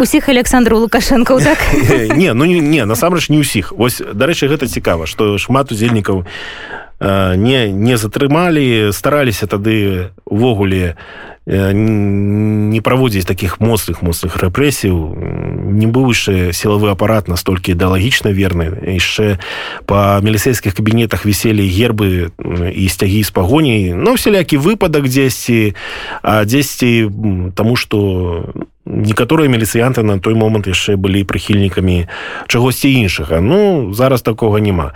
усіх 0.00 0.28
александру 0.28 0.78
лукашенко 0.78 1.40
так? 1.40 1.58
Не 2.16 2.32
ну 2.34 2.44
не 2.44 2.84
насамрэч 2.84 3.30
не 3.30 3.40
ўсіх 3.40 3.72
ось 3.76 4.02
дарэчы 4.02 4.48
гэта 4.48 4.66
цікава 4.66 5.06
што 5.06 5.38
шмат 5.38 5.72
удзельнікаў 5.72 6.24
не 7.00 7.72
не 7.72 7.96
затрымалі 7.96 8.92
стараліся 8.92 9.46
тады 9.46 10.10
увогуле 10.24 10.96
не 11.46 12.80
праводзіць 12.84 13.24
таких 13.24 13.58
моцных 13.60 14.02
моцных 14.02 14.36
рэпрэсіў 14.36 14.96
не 15.72 15.86
быў 15.88 16.12
яшчэ 16.12 16.52
сілавы 16.52 16.92
апарат 16.92 17.26
настолькі 17.32 17.72
ідэалагічна 17.72 18.30
верны. 18.30 18.68
Яшчэ 18.84 19.40
па 19.88 20.20
міліцейскіх 20.20 20.76
кабінетах 20.76 21.24
віселі 21.24 21.64
гербы 21.64 22.30
і 22.36 22.84
сцягі 22.88 23.24
з 23.24 23.30
пагоняй 23.32 23.96
ну 23.96 24.14
всялякі 24.14 24.60
выпадак 24.60 25.08
дзесьці 25.08 25.74
а 26.22 26.44
дзесьці 26.44 27.08
таму 27.56 27.74
што 27.74 28.52
некаторыя 28.90 29.48
міліцыянты 29.48 30.02
на 30.02 30.18
той 30.18 30.34
момант 30.34 30.66
яшчэ 30.66 30.96
былі 30.98 31.22
прыхільнікамі 31.24 32.10
чагосьці 32.50 32.90
іншага. 32.90 33.40
Ну 33.40 33.94
зараз 33.94 34.22
такога 34.22 34.60
няма. 34.60 34.92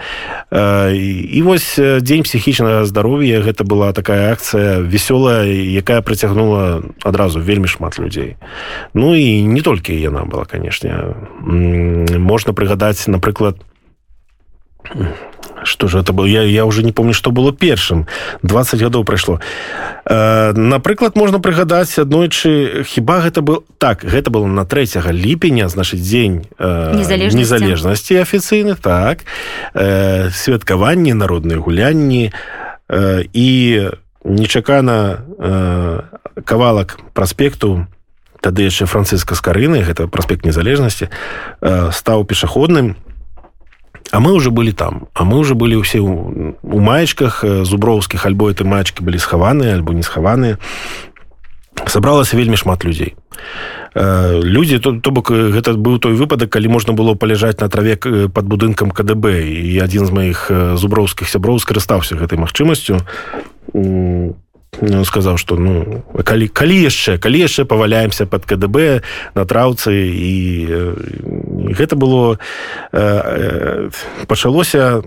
І 0.93 1.41
вось 1.45 1.79
дзень 1.79 2.27
псіхічнага 2.27 2.85
здароўя 2.85 3.41
гэта 3.41 3.65
была 3.65 3.93
такая 3.93 4.33
акцыя 4.33 4.83
вясёлая 4.83 5.47
якая 5.47 6.03
прыцягнула 6.03 6.83
адразу 7.05 7.41
вельмі 7.41 7.69
шмат 7.69 7.99
людзей. 7.99 8.37
Ну 8.95 9.15
і 9.15 9.47
не 9.47 9.63
толькі 9.63 9.95
яна 9.95 10.25
была 10.27 10.45
канешне. 10.45 11.15
Можна 11.45 12.53
прыгадаць 12.53 13.07
напрыклад 13.07 13.57
что 15.75 15.89
же 15.89 15.99
это 15.99 16.13
было? 16.13 16.25
Я, 16.25 16.43
я 16.43 16.65
уже 16.65 16.83
не 16.85 16.93
помню 16.93 17.13
что 17.13 17.31
было 17.33 17.53
першым 17.53 18.07
20 18.43 18.81
гадоў 18.81 19.05
прайшло 19.05 19.41
э, 20.07 20.53
напрыклад 20.53 21.17
можна 21.17 21.41
прыгадаць 21.41 21.99
аднойчы 21.99 22.85
хіба 22.87 23.21
гэта 23.27 23.43
был 23.43 23.65
так 23.79 24.05
гэта 24.05 24.31
было 24.31 24.47
на 24.47 24.65
3 24.65 25.03
ліпеня 25.11 25.69
значит 25.69 26.01
дзень 26.01 26.47
э, 26.59 26.95
незалежнасці. 26.95 28.15
афіцыйны 28.23 28.77
так. 28.77 29.27
Э, 29.75 30.31
святкаванні 30.31 31.15
народныя 31.15 31.59
гулянні. 31.59 32.33
Э, 32.89 33.27
і 33.33 33.91
нечакана 34.25 35.19
э, 35.39 36.01
кавалак 36.45 36.99
праспекту 37.13 37.87
тады 38.41 38.63
яшчэ 38.63 38.87
францыска 38.87 39.35
скарыны 39.35 39.83
гэта 39.83 40.07
праспект 40.07 40.45
незалежнасці 40.45 41.09
э, 41.09 41.91
стаў 41.93 42.25
пешаходным. 42.25 42.95
і 42.95 43.14
А 44.15 44.21
мы 44.21 44.33
уже 44.33 44.51
былі 44.51 44.71
там. 44.71 45.09
А 45.13 45.25
мы 45.25 45.43
уже 45.43 45.59
былі 45.59 45.83
ўсе 45.83 45.99
у 45.99 46.79
маечках 46.79 47.43
зуброўскіх 47.43 48.23
альбо 48.31 48.47
это 48.47 48.63
маечкі 48.63 49.03
былі 49.03 49.19
схаваныя 49.19 49.75
альбо 49.75 49.91
не 49.91 50.07
схаваныя 50.07 50.63
сабралася 51.91 52.39
вельмі 52.39 52.55
шмат 52.55 52.87
людзей. 52.87 53.19
Людзі 53.99 54.79
то, 54.79 54.95
то 55.03 55.11
бок 55.11 55.35
гэта 55.35 55.75
быў 55.75 55.99
той 55.99 56.15
выпадак 56.15 56.55
калі 56.55 56.71
можна 56.71 56.95
было 56.95 57.19
паляжаць 57.19 57.59
на 57.59 57.67
траве 57.67 57.99
под 57.99 58.47
будынкам 58.47 58.95
КДБ 58.95 59.51
і 59.51 59.83
адзін 59.83 60.07
з 60.07 60.11
маіх 60.15 60.47
зуброўскіх 60.79 61.27
сяброў 61.27 61.59
скарыстаўся 61.59 62.15
гэтай 62.15 62.39
магчымасцю 62.39 63.03
сказаў 65.05 65.37
что 65.37 65.57
ну 65.57 66.03
калі 66.25 66.49
калі 66.49 66.77
яшчэ 66.89 67.19
калі 67.19 67.39
яшчэ 67.39 67.65
паваляемся 67.65 68.27
под 68.27 68.45
КДБ 68.45 69.03
на 69.35 69.45
траўцы 69.45 69.93
і, 70.11 70.37
і 71.69 71.73
гэта 71.75 71.97
было 71.97 72.39
э, 72.93 73.91
пачалося 74.27 75.03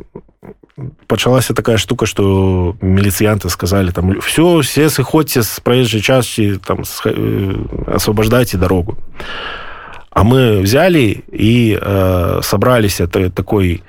пачалася 1.07 1.53
такая 1.53 1.77
штука 1.77 2.05
что 2.05 2.75
міліцыянты 2.81 3.49
сказали 3.49 3.91
там 3.91 4.19
все 4.21 4.59
все 4.59 4.89
сыходзьце 4.89 5.43
з 5.43 5.59
праезжай 5.59 6.01
части 6.01 6.59
там 6.65 6.83
освобождайте 7.87 8.57
дорогу 8.57 8.97
а 10.11 10.23
мы 10.23 10.61
взяли 10.61 11.23
і 11.31 11.77
э, 11.77 12.41
собраліся 12.41 13.07
такой 13.07 13.81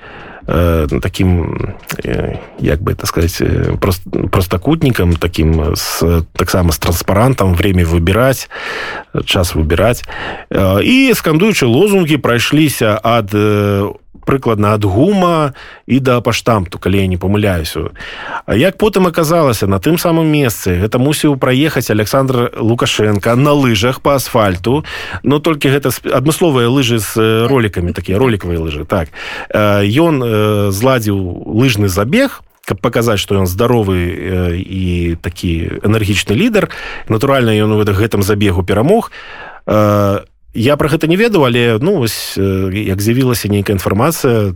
э, 0.48 0.86
таким 1.02 1.74
э, 2.04 2.36
як 2.58 2.80
бы 2.80 2.92
это 2.92 3.06
сказать 3.06 3.40
просто 3.80 4.10
простокутником 4.28 5.16
таким 5.16 5.76
с 5.76 6.24
таксама 6.32 6.72
с 6.72 6.78
транспарантом 6.78 7.54
время 7.54 7.84
выбирать 7.84 8.48
час 9.24 9.54
выбирать. 9.54 10.04
Э, 10.50 10.82
і 10.82 11.14
скандуючы 11.14 11.66
лозунги 11.66 12.16
ад 13.02 13.34
у 13.34 13.38
э, 13.38 13.92
прыкладна 14.28 14.76
ад 14.76 14.84
гума 14.84 15.56
і 15.88 15.96
да 16.04 16.20
паштамту 16.20 16.76
калі 16.76 17.00
я 17.00 17.08
не 17.08 17.16
памыляюся. 17.16 17.96
А 18.44 18.52
як 18.52 18.76
потым 18.76 19.08
аказалася 19.08 19.64
на 19.64 19.80
тым 19.80 19.96
самым 19.96 20.28
месцы 20.28 20.76
гэта 20.76 21.00
мусіў 21.00 21.40
праехаць 21.40 21.88
Александр 21.88 22.52
лукашенко 22.52 23.32
на 23.40 23.56
лыжах 23.56 24.04
по 24.04 24.12
асфальту 24.12 24.84
но 25.24 25.40
толькі 25.40 25.72
гэта 25.72 25.88
адмысловыя 26.12 26.68
лыжы 26.68 27.00
з 27.00 27.48
ролікамі 27.48 27.96
такія 27.96 28.20
ролікавыя 28.20 28.60
лыжы 28.60 28.84
так. 28.84 29.08
Ён 29.48 30.20
зладзіў 30.68 31.16
лыжны 31.48 31.88
забег 31.88 32.44
каб 32.68 32.84
паказаць 32.84 33.24
што 33.24 33.40
ён 33.40 33.48
здаровы 33.48 33.96
і 34.60 35.16
такі 35.24 35.80
энергічны 35.80 36.36
лідар. 36.36 36.68
Натуральна 37.08 37.56
ён 37.56 37.72
у 37.72 37.80
гэтым 37.80 38.20
забегу 38.20 38.60
перамог. 38.60 39.08
І 39.08 40.27
я 40.54 40.76
про 40.76 40.88
гэта 40.88 41.06
не 41.06 41.16
ведаў 41.16 41.44
але 41.44 41.78
ну 41.80 41.98
вось 41.98 42.36
як 42.36 43.00
з'явілася 43.00 43.48
нейкая 43.48 43.76
інфармацыя 43.76 44.54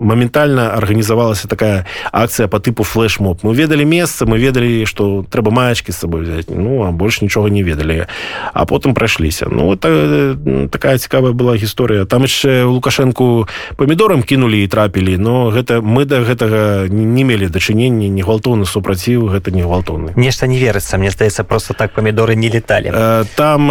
моментальна 0.00 0.72
арганізавалася 0.74 1.48
такая 1.48 1.86
акцыя 2.12 2.48
по 2.48 2.58
тыпу 2.58 2.84
флеш-моб 2.84 3.40
мы 3.42 3.54
ведалі 3.54 3.84
месца 3.84 4.26
мы 4.26 4.38
ведалі 4.38 4.84
что 4.86 5.24
трэба 5.28 5.50
маечки 5.50 5.90
с 5.90 5.98
собой 5.98 6.22
взять 6.22 6.50
ну 6.50 6.84
а 6.84 6.92
больш 6.92 7.20
нічога 7.20 7.50
не 7.50 7.62
ведалі. 7.62 8.06
А 8.52 8.64
потым 8.64 8.94
прайшліся. 8.94 9.46
Ну 9.50 9.72
это 9.72 10.36
такая 10.70 10.98
цікавая 10.98 11.32
была 11.32 11.56
гісторыя. 11.56 12.04
Там 12.04 12.22
яшчэ 12.22 12.64
лукашенко 12.64 13.48
памідорам 13.76 14.22
кінулі 14.22 14.64
і 14.64 14.68
трапілі 14.68 15.18
но 15.18 15.50
гэта 15.50 15.80
мы 15.80 16.04
да 16.04 16.20
гэтага 16.22 16.88
не 16.88 17.24
мелі 17.24 17.48
дачынення 17.48 18.08
не 18.08 18.22
гвалтоўны 18.22 18.64
супраціў 18.64 19.28
гэта 19.28 19.50
не 19.50 19.62
гвалтоўны. 19.62 20.14
Нешта 20.16 20.46
не 20.46 20.58
верыцца 20.58 20.98
мне 20.98 21.10
здаецца 21.10 21.44
просто 21.44 21.74
так 21.74 21.92
памідоры 21.92 22.36
не 22.36 22.48
леталі 22.48 22.92
там 23.36 23.68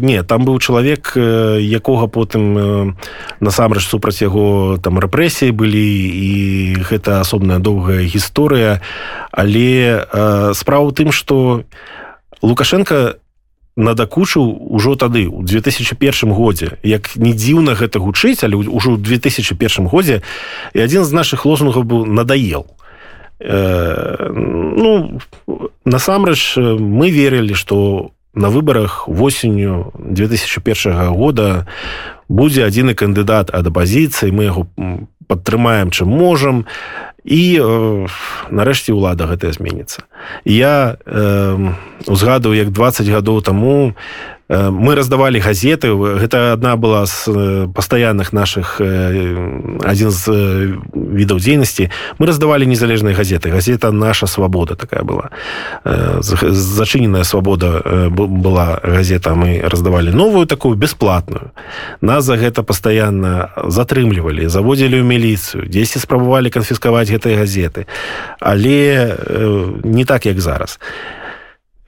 не 0.00 0.22
там 0.22 0.44
быў 0.44 0.58
чалавек 0.58 0.91
чалавек 0.92 1.16
якога 1.60 2.06
потым 2.06 2.96
насамрэч 3.40 3.82
супраць 3.82 4.22
яго 4.22 4.78
там 4.82 4.98
рэпрэсіі 4.98 5.52
былі 5.52 5.80
і 5.80 6.82
гэта 6.84 7.20
асобная 7.20 7.58
доўгая 7.58 8.04
гісторыя. 8.04 8.80
Але 9.32 10.04
справа 10.54 10.88
ў 10.88 10.92
тым 10.92 11.12
что 11.12 11.64
лукашенко 12.42 13.16
надакучыў 13.76 14.44
ужо 14.68 14.96
тады 14.96 15.28
у 15.28 15.42
2001 15.42 16.32
годзе. 16.32 16.76
Як 16.82 17.16
не 17.16 17.32
дзіўна 17.32 17.74
гэта 17.74 17.98
гучыць 17.98 18.44
але 18.44 18.56
ўжо 18.56 18.96
ў 18.96 18.98
2001 19.00 19.88
годзе 19.88 20.22
і 20.74 20.78
адзін 20.80 21.04
з 21.04 21.12
наших 21.12 21.46
лозунгаў 21.46 21.82
быў 21.82 22.04
надаел 22.04 22.66
э, 23.40 24.28
ну 24.28 25.20
насамрэч 25.84 26.56
мы 26.58 27.08
верылі 27.10 27.54
что 27.54 28.12
у 28.12 28.21
на 28.34 28.48
выбарах 28.48 29.08
восенню 29.08 29.92
2001 29.98 31.12
года 31.12 31.66
будзе 32.28 32.64
адзіны 32.64 32.94
кандыдат 32.94 33.52
ад 33.52 33.66
апазіцыі. 33.68 34.32
Мы 34.32 34.48
яго 34.48 34.68
падтрымаем 35.28 35.90
чым 35.92 36.08
можам. 36.08 36.64
І 37.22 37.60
э, 37.60 38.06
нарэшце 38.50 38.90
ўлада 38.90 39.30
гэтая 39.30 39.52
зменіцца. 39.54 40.08
Я 40.42 40.98
э, 41.06 41.72
узгадываю 42.10 42.58
як 42.58 42.72
20 42.74 43.06
гадоў 43.06 43.42
таму 43.46 43.94
Э, 43.94 44.41
мы 44.48 44.94
раздавалі 44.94 45.38
газеты. 45.38 45.92
Гэта 45.94 46.52
одна 46.52 46.76
была 46.76 47.06
з 47.06 47.28
э, 47.28 47.68
пастаянных 47.74 48.32
наших 48.32 48.80
адзін 48.80 50.10
з 50.10 50.24
відаў 50.92 51.38
дзейнасці 51.38 51.90
мы 52.18 52.26
раздавалі 52.26 52.66
незалежныя 52.66 53.14
газеты. 53.14 53.50
Газета 53.50 53.92
наша 53.92 54.26
свабода 54.26 54.74
такая 54.74 55.02
была. 55.02 55.30
Зачыненая 55.84 57.24
свабода 57.24 58.10
была 58.10 58.80
газета. 58.82 59.34
Мы 59.34 59.60
раздавалі 59.62 60.10
новую 60.12 60.46
такую 60.46 60.76
бесплатную. 60.76 61.52
Нас 62.00 62.24
за 62.24 62.36
гэта 62.36 62.62
пастаянна 62.62 63.50
затрымлівалі 63.68 64.48
заводзілі 64.48 65.00
ў 65.00 65.06
міліцыю 65.06 65.64
дзесьці 65.68 65.98
спрабавалі 65.98 66.50
канфіскаваць 66.50 67.08
гэтыя 67.08 67.38
газеты. 67.38 67.86
Але 68.40 69.16
не 69.84 70.04
так 70.04 70.26
як 70.26 70.40
зараз. 70.40 70.78
а 70.78 71.21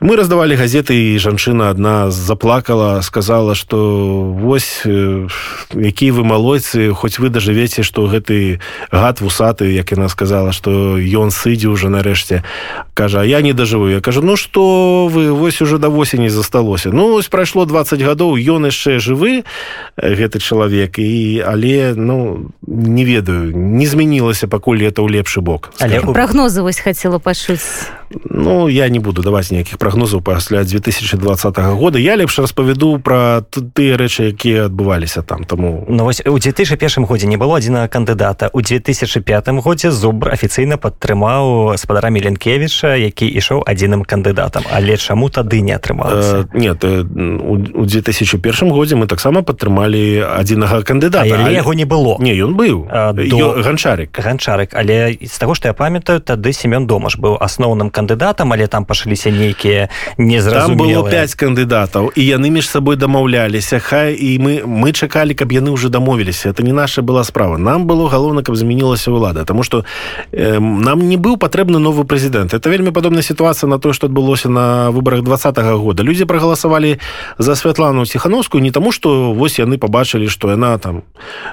мы 0.04 0.16
раздавалі 0.16 0.52
газеты 0.52 1.16
і 1.16 1.18
жанчына 1.18 1.72
адна 1.72 2.10
заплакала 2.10 3.00
сказала 3.00 3.54
что 3.54 4.36
вось 4.36 4.84
э, 4.84 5.28
якія 5.72 6.12
вы 6.12 6.28
малойцы 6.28 6.92
хоць 6.92 7.16
вы 7.16 7.32
дажывеце 7.32 7.80
что 7.80 8.04
гэты 8.04 8.60
гад 8.92 9.24
вусаты 9.24 9.72
як 9.72 9.96
яна 9.96 10.12
сказала 10.12 10.52
что 10.52 11.00
ён 11.00 11.32
сыдзе 11.32 11.72
уже 11.72 11.88
нарэшце 11.88 12.44
кажа 12.92 13.24
я 13.24 13.40
не 13.40 13.54
дажыву 13.54 13.88
я 13.88 14.00
кажу 14.04 14.20
ну 14.20 14.36
что 14.36 15.08
вы 15.08 15.32
вось 15.32 15.62
уже 15.62 15.78
да 15.78 15.88
восені 15.88 16.28
засталося 16.28 16.92
ну 16.92 17.14
ось 17.14 17.28
прайшло 17.28 17.64
20 17.64 18.02
гадоў 18.02 18.36
ён 18.36 18.68
яшчэ 18.68 19.00
жывы 19.00 19.48
гэты 19.96 20.36
чалавек 20.38 20.98
і 20.98 21.40
але 21.48 21.94
ну 21.96 22.52
не 22.66 23.04
ведаю 23.08 23.56
не 23.56 23.86
змянілася 23.86 24.48
пакуль 24.48 24.84
это 24.84 25.00
ў 25.00 25.08
лепшы 25.16 25.40
бок 25.40 25.72
але 25.80 26.04
прогнозы 26.04 26.60
вось 26.60 26.84
хацела 26.84 27.16
пачуць 27.16 27.88
ну 28.24 28.68
я 28.68 28.88
не 28.88 28.98
буду 28.98 29.22
даваць 29.22 29.50
ніякіх 29.50 29.78
прогнозаў 29.78 30.22
пасля 30.22 30.64
2020 30.64 31.58
года. 31.58 31.98
Я 31.98 32.16
лепш 32.16 32.38
распавяду 32.38 32.98
про 32.98 33.42
тыя 33.50 33.96
рэчы 33.96 34.32
якія 34.32 34.66
адбываліся 34.66 35.22
там. 35.22 35.44
Тому 35.44 35.84
ну 35.88 36.04
вось 36.04 36.22
у 36.26 36.38
2001 36.38 37.04
годзе 37.04 37.26
не 37.26 37.36
было 37.36 37.56
адзінага 37.56 37.88
кандыдата. 37.88 38.50
У 38.52 38.60
2005 38.60 39.48
годзе 39.60 39.90
зубр 39.90 40.32
афіцыйна 40.32 40.76
падтрымаў 40.76 41.76
спадара 41.76 42.10
меленкевича 42.10 42.96
які 42.96 43.26
ішоў 43.26 43.62
адзіным 43.66 44.04
кандыдатам. 44.04 44.64
Але 44.72 44.96
чаму 44.96 45.28
тады 45.28 45.60
не 45.60 45.72
атрымалася? 45.72 46.48
Э, 46.52 46.58
нет 46.58 46.84
э, 46.84 47.02
у 47.02 47.84
2001 47.84 48.70
годзе 48.70 48.96
мы 48.96 49.06
таксама 49.06 49.42
падтрымалі 49.42 50.24
адзінага 50.38 50.82
кандыдата 50.82 51.28
але 51.28 51.54
яго 51.54 51.74
не 51.74 51.84
было. 51.84 52.16
Не 52.20 52.34
ён 52.34 52.54
быў. 52.56 52.88
До... 53.14 53.62
ганчарик 53.62 54.10
ганчарик 54.18 54.70
але 54.74 55.16
з 55.20 55.38
таго 55.38 55.54
што 55.54 55.68
я 55.68 55.74
памятаю 55.74 56.20
тады 56.20 56.52
семён 56.52 56.86
домаш 56.86 57.18
быў 57.18 57.36
асноўным 57.40 57.90
кандыдатам 57.90 58.03
кандыдатам 58.04 58.52
але 58.52 58.66
там 58.66 58.84
пашыліся 58.84 59.30
нейкія 59.32 59.88
незразумелыя 60.18 61.00
было 61.00 61.10
5 61.10 61.34
кандыдатаў 61.40 62.12
і 62.12 62.22
яны 62.22 62.50
між 62.52 62.68
сабой 62.68 62.96
дамаўляліся 62.96 63.80
хай 63.80 64.12
і 64.12 64.38
мы 64.38 64.52
мы 64.68 64.92
чакалі 64.92 65.34
каб 65.34 65.52
яны 65.52 65.70
уже 65.70 65.88
дамовіліся. 65.88 66.50
Это 66.50 66.62
не 66.62 66.72
наша 66.72 67.02
была 67.02 67.24
справа. 67.24 67.56
Нам 67.56 67.86
было 67.86 68.08
галоўна 68.08 68.42
каб 68.42 68.56
змянілася 68.56 69.10
ўлада 69.10 69.44
тому 69.44 69.62
что 69.62 69.84
э, 70.32 70.60
нам 70.60 71.08
не 71.08 71.16
быў 71.16 71.36
патрэбны 71.36 71.78
новы 71.78 72.04
прэзідэнт. 72.04 72.52
Это 72.52 72.68
вельмі 72.68 72.92
падобная 72.92 73.22
сітуацыя 73.22 73.68
на 73.68 73.78
то 73.78 73.92
что 73.92 74.06
адбылося 74.06 74.48
на 74.48 74.90
выборах 74.90 75.22
двадцатого 75.22 75.78
года. 75.78 76.02
Людзі 76.02 76.24
прагаласавалі 76.24 77.00
за 77.38 77.56
святлану 77.56 78.06
ціхановскую 78.06 78.62
не 78.62 78.70
таму 78.70 78.92
что 78.92 79.32
вось 79.32 79.58
яны 79.58 79.78
побачылі 79.78 80.28
что 80.28 80.50
яна 80.50 80.78
там 80.78 81.02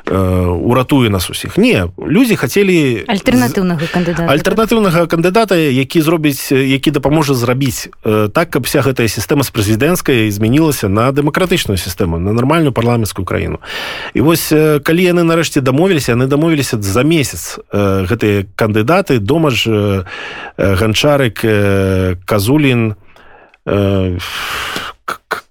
э, 0.06 0.46
уратуе 0.46 1.10
нас 1.10 1.30
усіх. 1.30 1.58
Не 1.58 1.88
людзі 1.98 2.36
хацелі 2.36 3.06
альтэрнатыўнага 3.08 3.88
кандыдата 3.88 4.28
альтэрнатыўнага 4.28 5.08
кандыдата 5.08 5.56
які 5.56 6.02
зробіць 6.02 6.41
зрабіць 6.42 6.52
які 6.52 6.92
дапаможа 6.92 7.34
зрабіць 7.34 7.90
так 8.34 8.50
каб 8.50 8.64
вся 8.64 8.82
гэтая 8.82 9.08
сістэма 9.08 9.44
з 9.44 9.52
прэзідэнцкай 9.52 10.32
змянілася 10.32 10.90
на 10.90 11.12
дэмакратычную 11.12 11.78
сістэму 11.78 12.18
на 12.18 12.34
нармальную 12.34 12.72
парламенцкую 12.72 13.26
краіну. 13.26 13.60
І 14.14 14.22
вось 14.22 14.50
калі 14.84 15.04
яны 15.04 15.24
нарэшце 15.24 15.62
дамовіліся 15.62 16.12
яны 16.18 16.28
дамовіліся 16.28 16.82
за 16.82 17.04
месяц 17.04 17.60
гэтыя 17.72 18.46
кандыдаты 18.56 19.20
дома 19.20 19.50
ж 19.52 20.06
ганчарык 20.58 21.46
казулін 22.26 22.96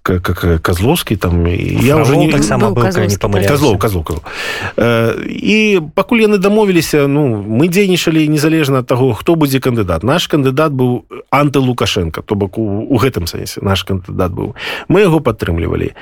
как 0.03 0.61
козловский 0.61 1.15
там 1.15 1.45
я 1.45 1.97
уже 1.97 2.17
не 2.17 2.31
так 2.31 2.43
само 2.43 2.73
козлов 2.73 3.79
козлов. 3.79 4.21
І 5.27 5.79
пакуль 5.95 6.25
яны 6.25 6.37
дамовіліся 6.37 7.07
ну 7.07 7.37
мы 7.37 7.69
дзейнічалі 7.69 8.27
незалежна 8.27 8.81
ад 8.81 8.87
таго 8.87 9.13
хто 9.13 9.35
будзе 9.35 9.59
кандыдат. 9.59 10.03
Наш 10.03 10.27
кандыдат 10.27 10.73
быў 10.73 11.05
анты 11.29 11.59
лукашенко 11.59 12.21
то 12.21 12.35
бок 12.35 12.57
у 12.57 12.97
гэтым 12.97 13.27
сэнсе 13.27 13.61
наш 13.61 13.83
кандыдат 13.83 14.31
быў. 14.33 14.55
Мы 14.87 15.01
яго 15.01 15.19
падтрымлівалі. 15.21 15.93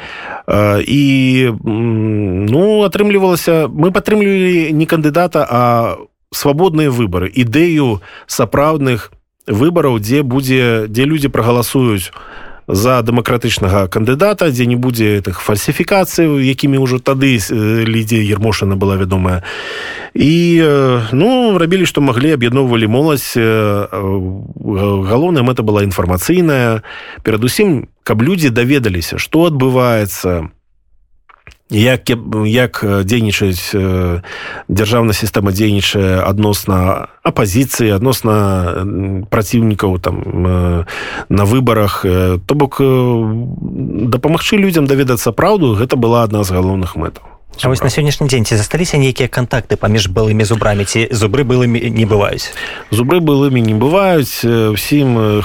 І 0.87 1.51
ну 1.63 2.83
атрымлівалася 2.87 3.67
мы 3.67 3.91
падтрымлівалі 3.91 4.71
не 4.71 4.85
кандыдата 4.85 5.43
а 5.43 5.97
свабодныя 6.31 6.89
выборы 6.89 7.27
ідэю 7.27 7.99
сапраўдных 8.27 9.11
выбараў 9.49 9.99
дзе 9.99 10.21
будзе 10.23 10.87
дзе 10.87 11.03
людзі 11.05 11.27
прагаласуюць 11.27 12.13
за 12.69 13.01
дэмакратычнага 13.01 13.89
кандыдата 13.89 14.53
дзе 14.53 14.69
не 14.69 14.77
будзе 14.77 15.25
тых 15.25 15.41
фальсіфікацый 15.41 16.29
якімі 16.29 16.77
ўжо 16.77 17.01
тады 17.01 17.41
лідзе 17.89 18.21
ермошана 18.21 18.77
была 18.77 18.95
вядомая. 18.95 19.41
І 20.13 20.61
ну 21.11 21.57
рабілі 21.57 21.89
што 21.89 22.05
маглі 22.05 22.37
аб'ядноўвалі 22.37 22.85
моладзь 22.85 23.33
галоўным 23.33 25.49
это 25.49 25.65
была 25.65 25.81
інфармацыйная. 25.83 26.85
Перадусім 27.25 27.89
каб 28.05 28.21
людзі 28.21 28.53
даведаліся 28.53 29.17
што 29.17 29.49
адбываецца 29.49 30.53
як 31.69 32.09
як 32.45 32.83
дзейнічаюць 32.83 33.73
дзяржаўная 34.67 35.13
сістэма 35.13 35.51
дзейнічае 35.53 36.21
адносна 36.25 37.07
апазіцыі 37.23 37.93
адносна 37.93 38.35
праціўнікаў 39.29 39.99
там 40.01 40.15
на 41.29 41.43
выбарах 41.45 42.01
то 42.45 42.53
бок 42.55 42.81
дапамагчы 42.81 44.57
людзям 44.57 44.89
даведацца 44.89 45.31
праўду 45.31 45.75
гэта 45.77 45.95
была 45.95 46.23
адна 46.25 46.43
з 46.43 46.51
галоўных 46.51 46.97
мэтаў 46.97 47.38
А 47.61 47.67
вось 47.67 47.83
на 47.83 47.89
сённяшні 47.89 48.27
дзень 48.27 48.45
ці 48.45 48.55
засталіся 48.55 48.97
нейкія 48.97 49.27
кантакты 49.27 49.75
паміж 49.75 50.07
былымі 50.07 50.45
зубрамі 50.47 50.85
ці 50.85 51.11
зубры 51.11 51.43
былымі 51.43 51.91
не 51.91 52.05
бываюць? 52.07 52.55
Зубры 52.87 53.19
былымі 53.19 53.59
не 53.59 53.75
бываюць. 53.75 54.45
Усім 54.47 55.43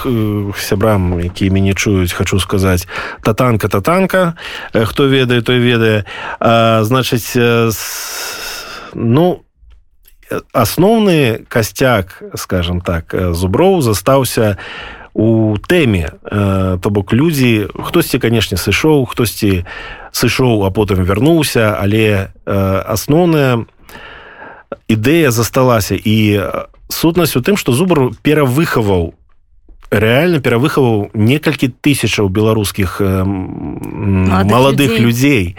сябрам 0.54 1.18
якія 1.18 1.50
мяне 1.50 1.74
чуюць 1.74 2.14
хочу 2.14 2.38
сказаць 2.38 2.86
татанка 3.24 3.66
татанка 3.66 4.38
хто 4.70 5.10
ведае 5.10 5.42
той 5.42 5.58
ведае. 5.58 6.04
Значыць 6.38 7.34
ну 8.94 9.42
асноўны 10.54 11.42
касцяк 11.50 12.22
скажем 12.38 12.78
так 12.80 13.10
зуброў 13.10 13.82
застаўся 13.82 14.58
у 15.14 15.58
тэме. 15.58 16.14
То 16.22 16.90
бок 16.94 17.10
людзі 17.10 17.66
хтосьці 17.74 18.22
канешне 18.22 18.54
сышоў 18.54 19.02
хтосьці 19.10 19.66
у 19.66 20.03
сышоў 20.14 20.62
а 20.62 20.70
потым 20.70 21.02
вярнуўся 21.02 21.74
але 21.74 22.30
э, 22.30 22.54
асноўная 22.86 23.66
ідэя 24.88 25.34
засталася. 25.34 25.98
І 25.98 26.40
сутнасць 26.88 27.36
у 27.36 27.42
тым 27.42 27.58
што 27.58 27.74
зубр 27.74 28.14
перавыхаваў 28.22 29.14
рэальна 29.94 30.42
перавыхаваў 30.42 31.14
некалькі 31.14 31.70
тысячаў 31.70 32.26
беларускіх 32.26 32.98
э, 32.98 33.22
маладых 33.22 34.98
людзей 34.98 35.54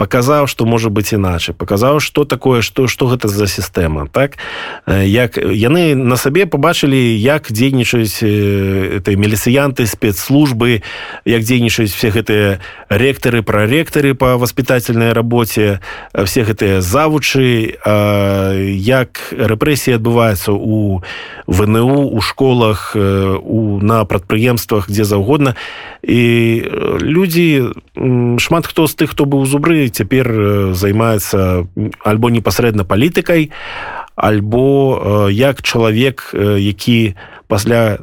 паказаў 0.00 0.48
што 0.48 0.64
можа 0.64 0.88
быць 0.88 1.12
іначай. 1.12 1.52
Паказаў 1.54 2.00
што 2.00 2.24
такое 2.24 2.64
што 2.64 2.88
што 2.88 3.12
гэта 3.12 3.28
за 3.28 3.46
сістэма 3.46 4.08
так? 4.08 4.40
Як 4.88 5.36
яны 5.36 5.94
на 5.94 6.16
сабе 6.16 6.46
побачылі 6.48 6.96
як 6.96 7.52
дзейнічаюць 7.52 8.24
этой 8.24 9.16
мелісіянты 9.20 9.86
спецслужбы 9.86 10.80
як 11.28 11.44
дзейнічаюць 11.44 11.92
все 11.92 12.08
гэтыя 12.08 12.58
ректары 12.88 13.42
проректары 13.44 14.14
по 14.14 14.36
воспитательной 14.40 15.12
работе 15.12 15.80
все 16.16 16.48
гэтыя 16.48 16.80
завучы 16.80 17.76
як 17.84 19.20
рэпрэсіі 19.36 20.00
адбываюцца 20.00 20.56
у 20.56 21.04
вНУ 21.46 22.08
у 22.08 22.20
школах 22.20 22.96
у 22.96 23.73
на 23.82 24.04
прадпрыемствах 24.04 24.90
дзе 24.90 25.04
заўгодна. 25.04 25.54
І 26.02 26.62
людзі 27.00 27.74
шмат 28.38 28.66
хто 28.66 28.86
з 28.86 28.94
тых 28.94 29.14
хто 29.14 29.24
быў 29.24 29.46
зубры 29.46 29.88
цяпер 29.88 30.74
займаецца 30.74 31.66
альбо 32.04 32.30
непасрэдна 32.30 32.84
палітыкай 32.84 33.50
альбо 34.16 35.28
як 35.30 35.62
чалавек 35.62 36.30
які 36.34 37.14
пасля 37.48 37.98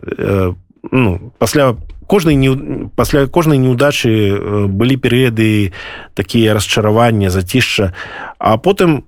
ну, 0.91 1.31
пасля 1.37 1.75
кожнай 2.07 2.35
не 2.35 2.89
пасля 2.95 3.27
кожнай 3.27 3.57
неудачы 3.57 4.67
былі 4.67 4.97
перыяды 4.97 5.71
такія 6.13 6.53
расчаравання 6.53 7.29
зацішча 7.29 7.93
а 8.39 8.57
потым 8.57 9.05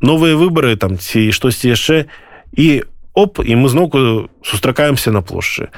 новыя 0.00 0.36
выбары 0.36 0.76
там 0.76 0.98
ці 0.98 1.32
штосьці 1.32 1.72
яшчэ. 1.72 2.06
І 2.52 2.82
у 2.82 2.95
оп 3.16 3.40
і 3.40 3.56
мы 3.56 3.68
зноўку 3.72 4.28
сустракаемся 4.44 5.10
на 5.10 5.24
плошчы. 5.24 5.72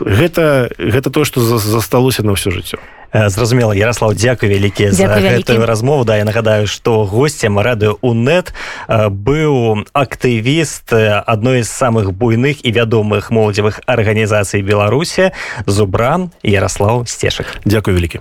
Гэта 0.00 0.72
гэта 0.80 1.10
тое 1.12 1.28
што 1.28 1.40
засталося 1.44 2.24
на 2.24 2.32
ўсё 2.32 2.50
жыццё. 2.50 2.80
Зразумела. 3.12 3.74
Ярослав 3.74 4.14
дзякуй 4.14 4.48
вялікі 4.48 4.90
за 4.94 5.06
гэтую 5.06 5.66
размову. 5.66 6.04
Да 6.04 6.16
я 6.16 6.24
нагадаю 6.24 6.66
што 6.66 7.04
гостцем 7.04 7.58
радыё 7.58 7.98
унет 8.00 8.54
быў 8.88 9.84
актывіст 9.92 10.94
адной 10.94 11.62
з 11.62 11.70
самых 11.70 12.16
буйных 12.16 12.64
і 12.64 12.70
вядомых 12.72 13.30
моладзевых 13.30 13.84
арганізацый 13.86 14.62
беларусі 14.62 15.36
зубран 15.66 16.30
ярослав 16.42 17.08
сцешак. 17.08 17.60
Дзякуй 17.66 17.94
вялікі 17.94 18.20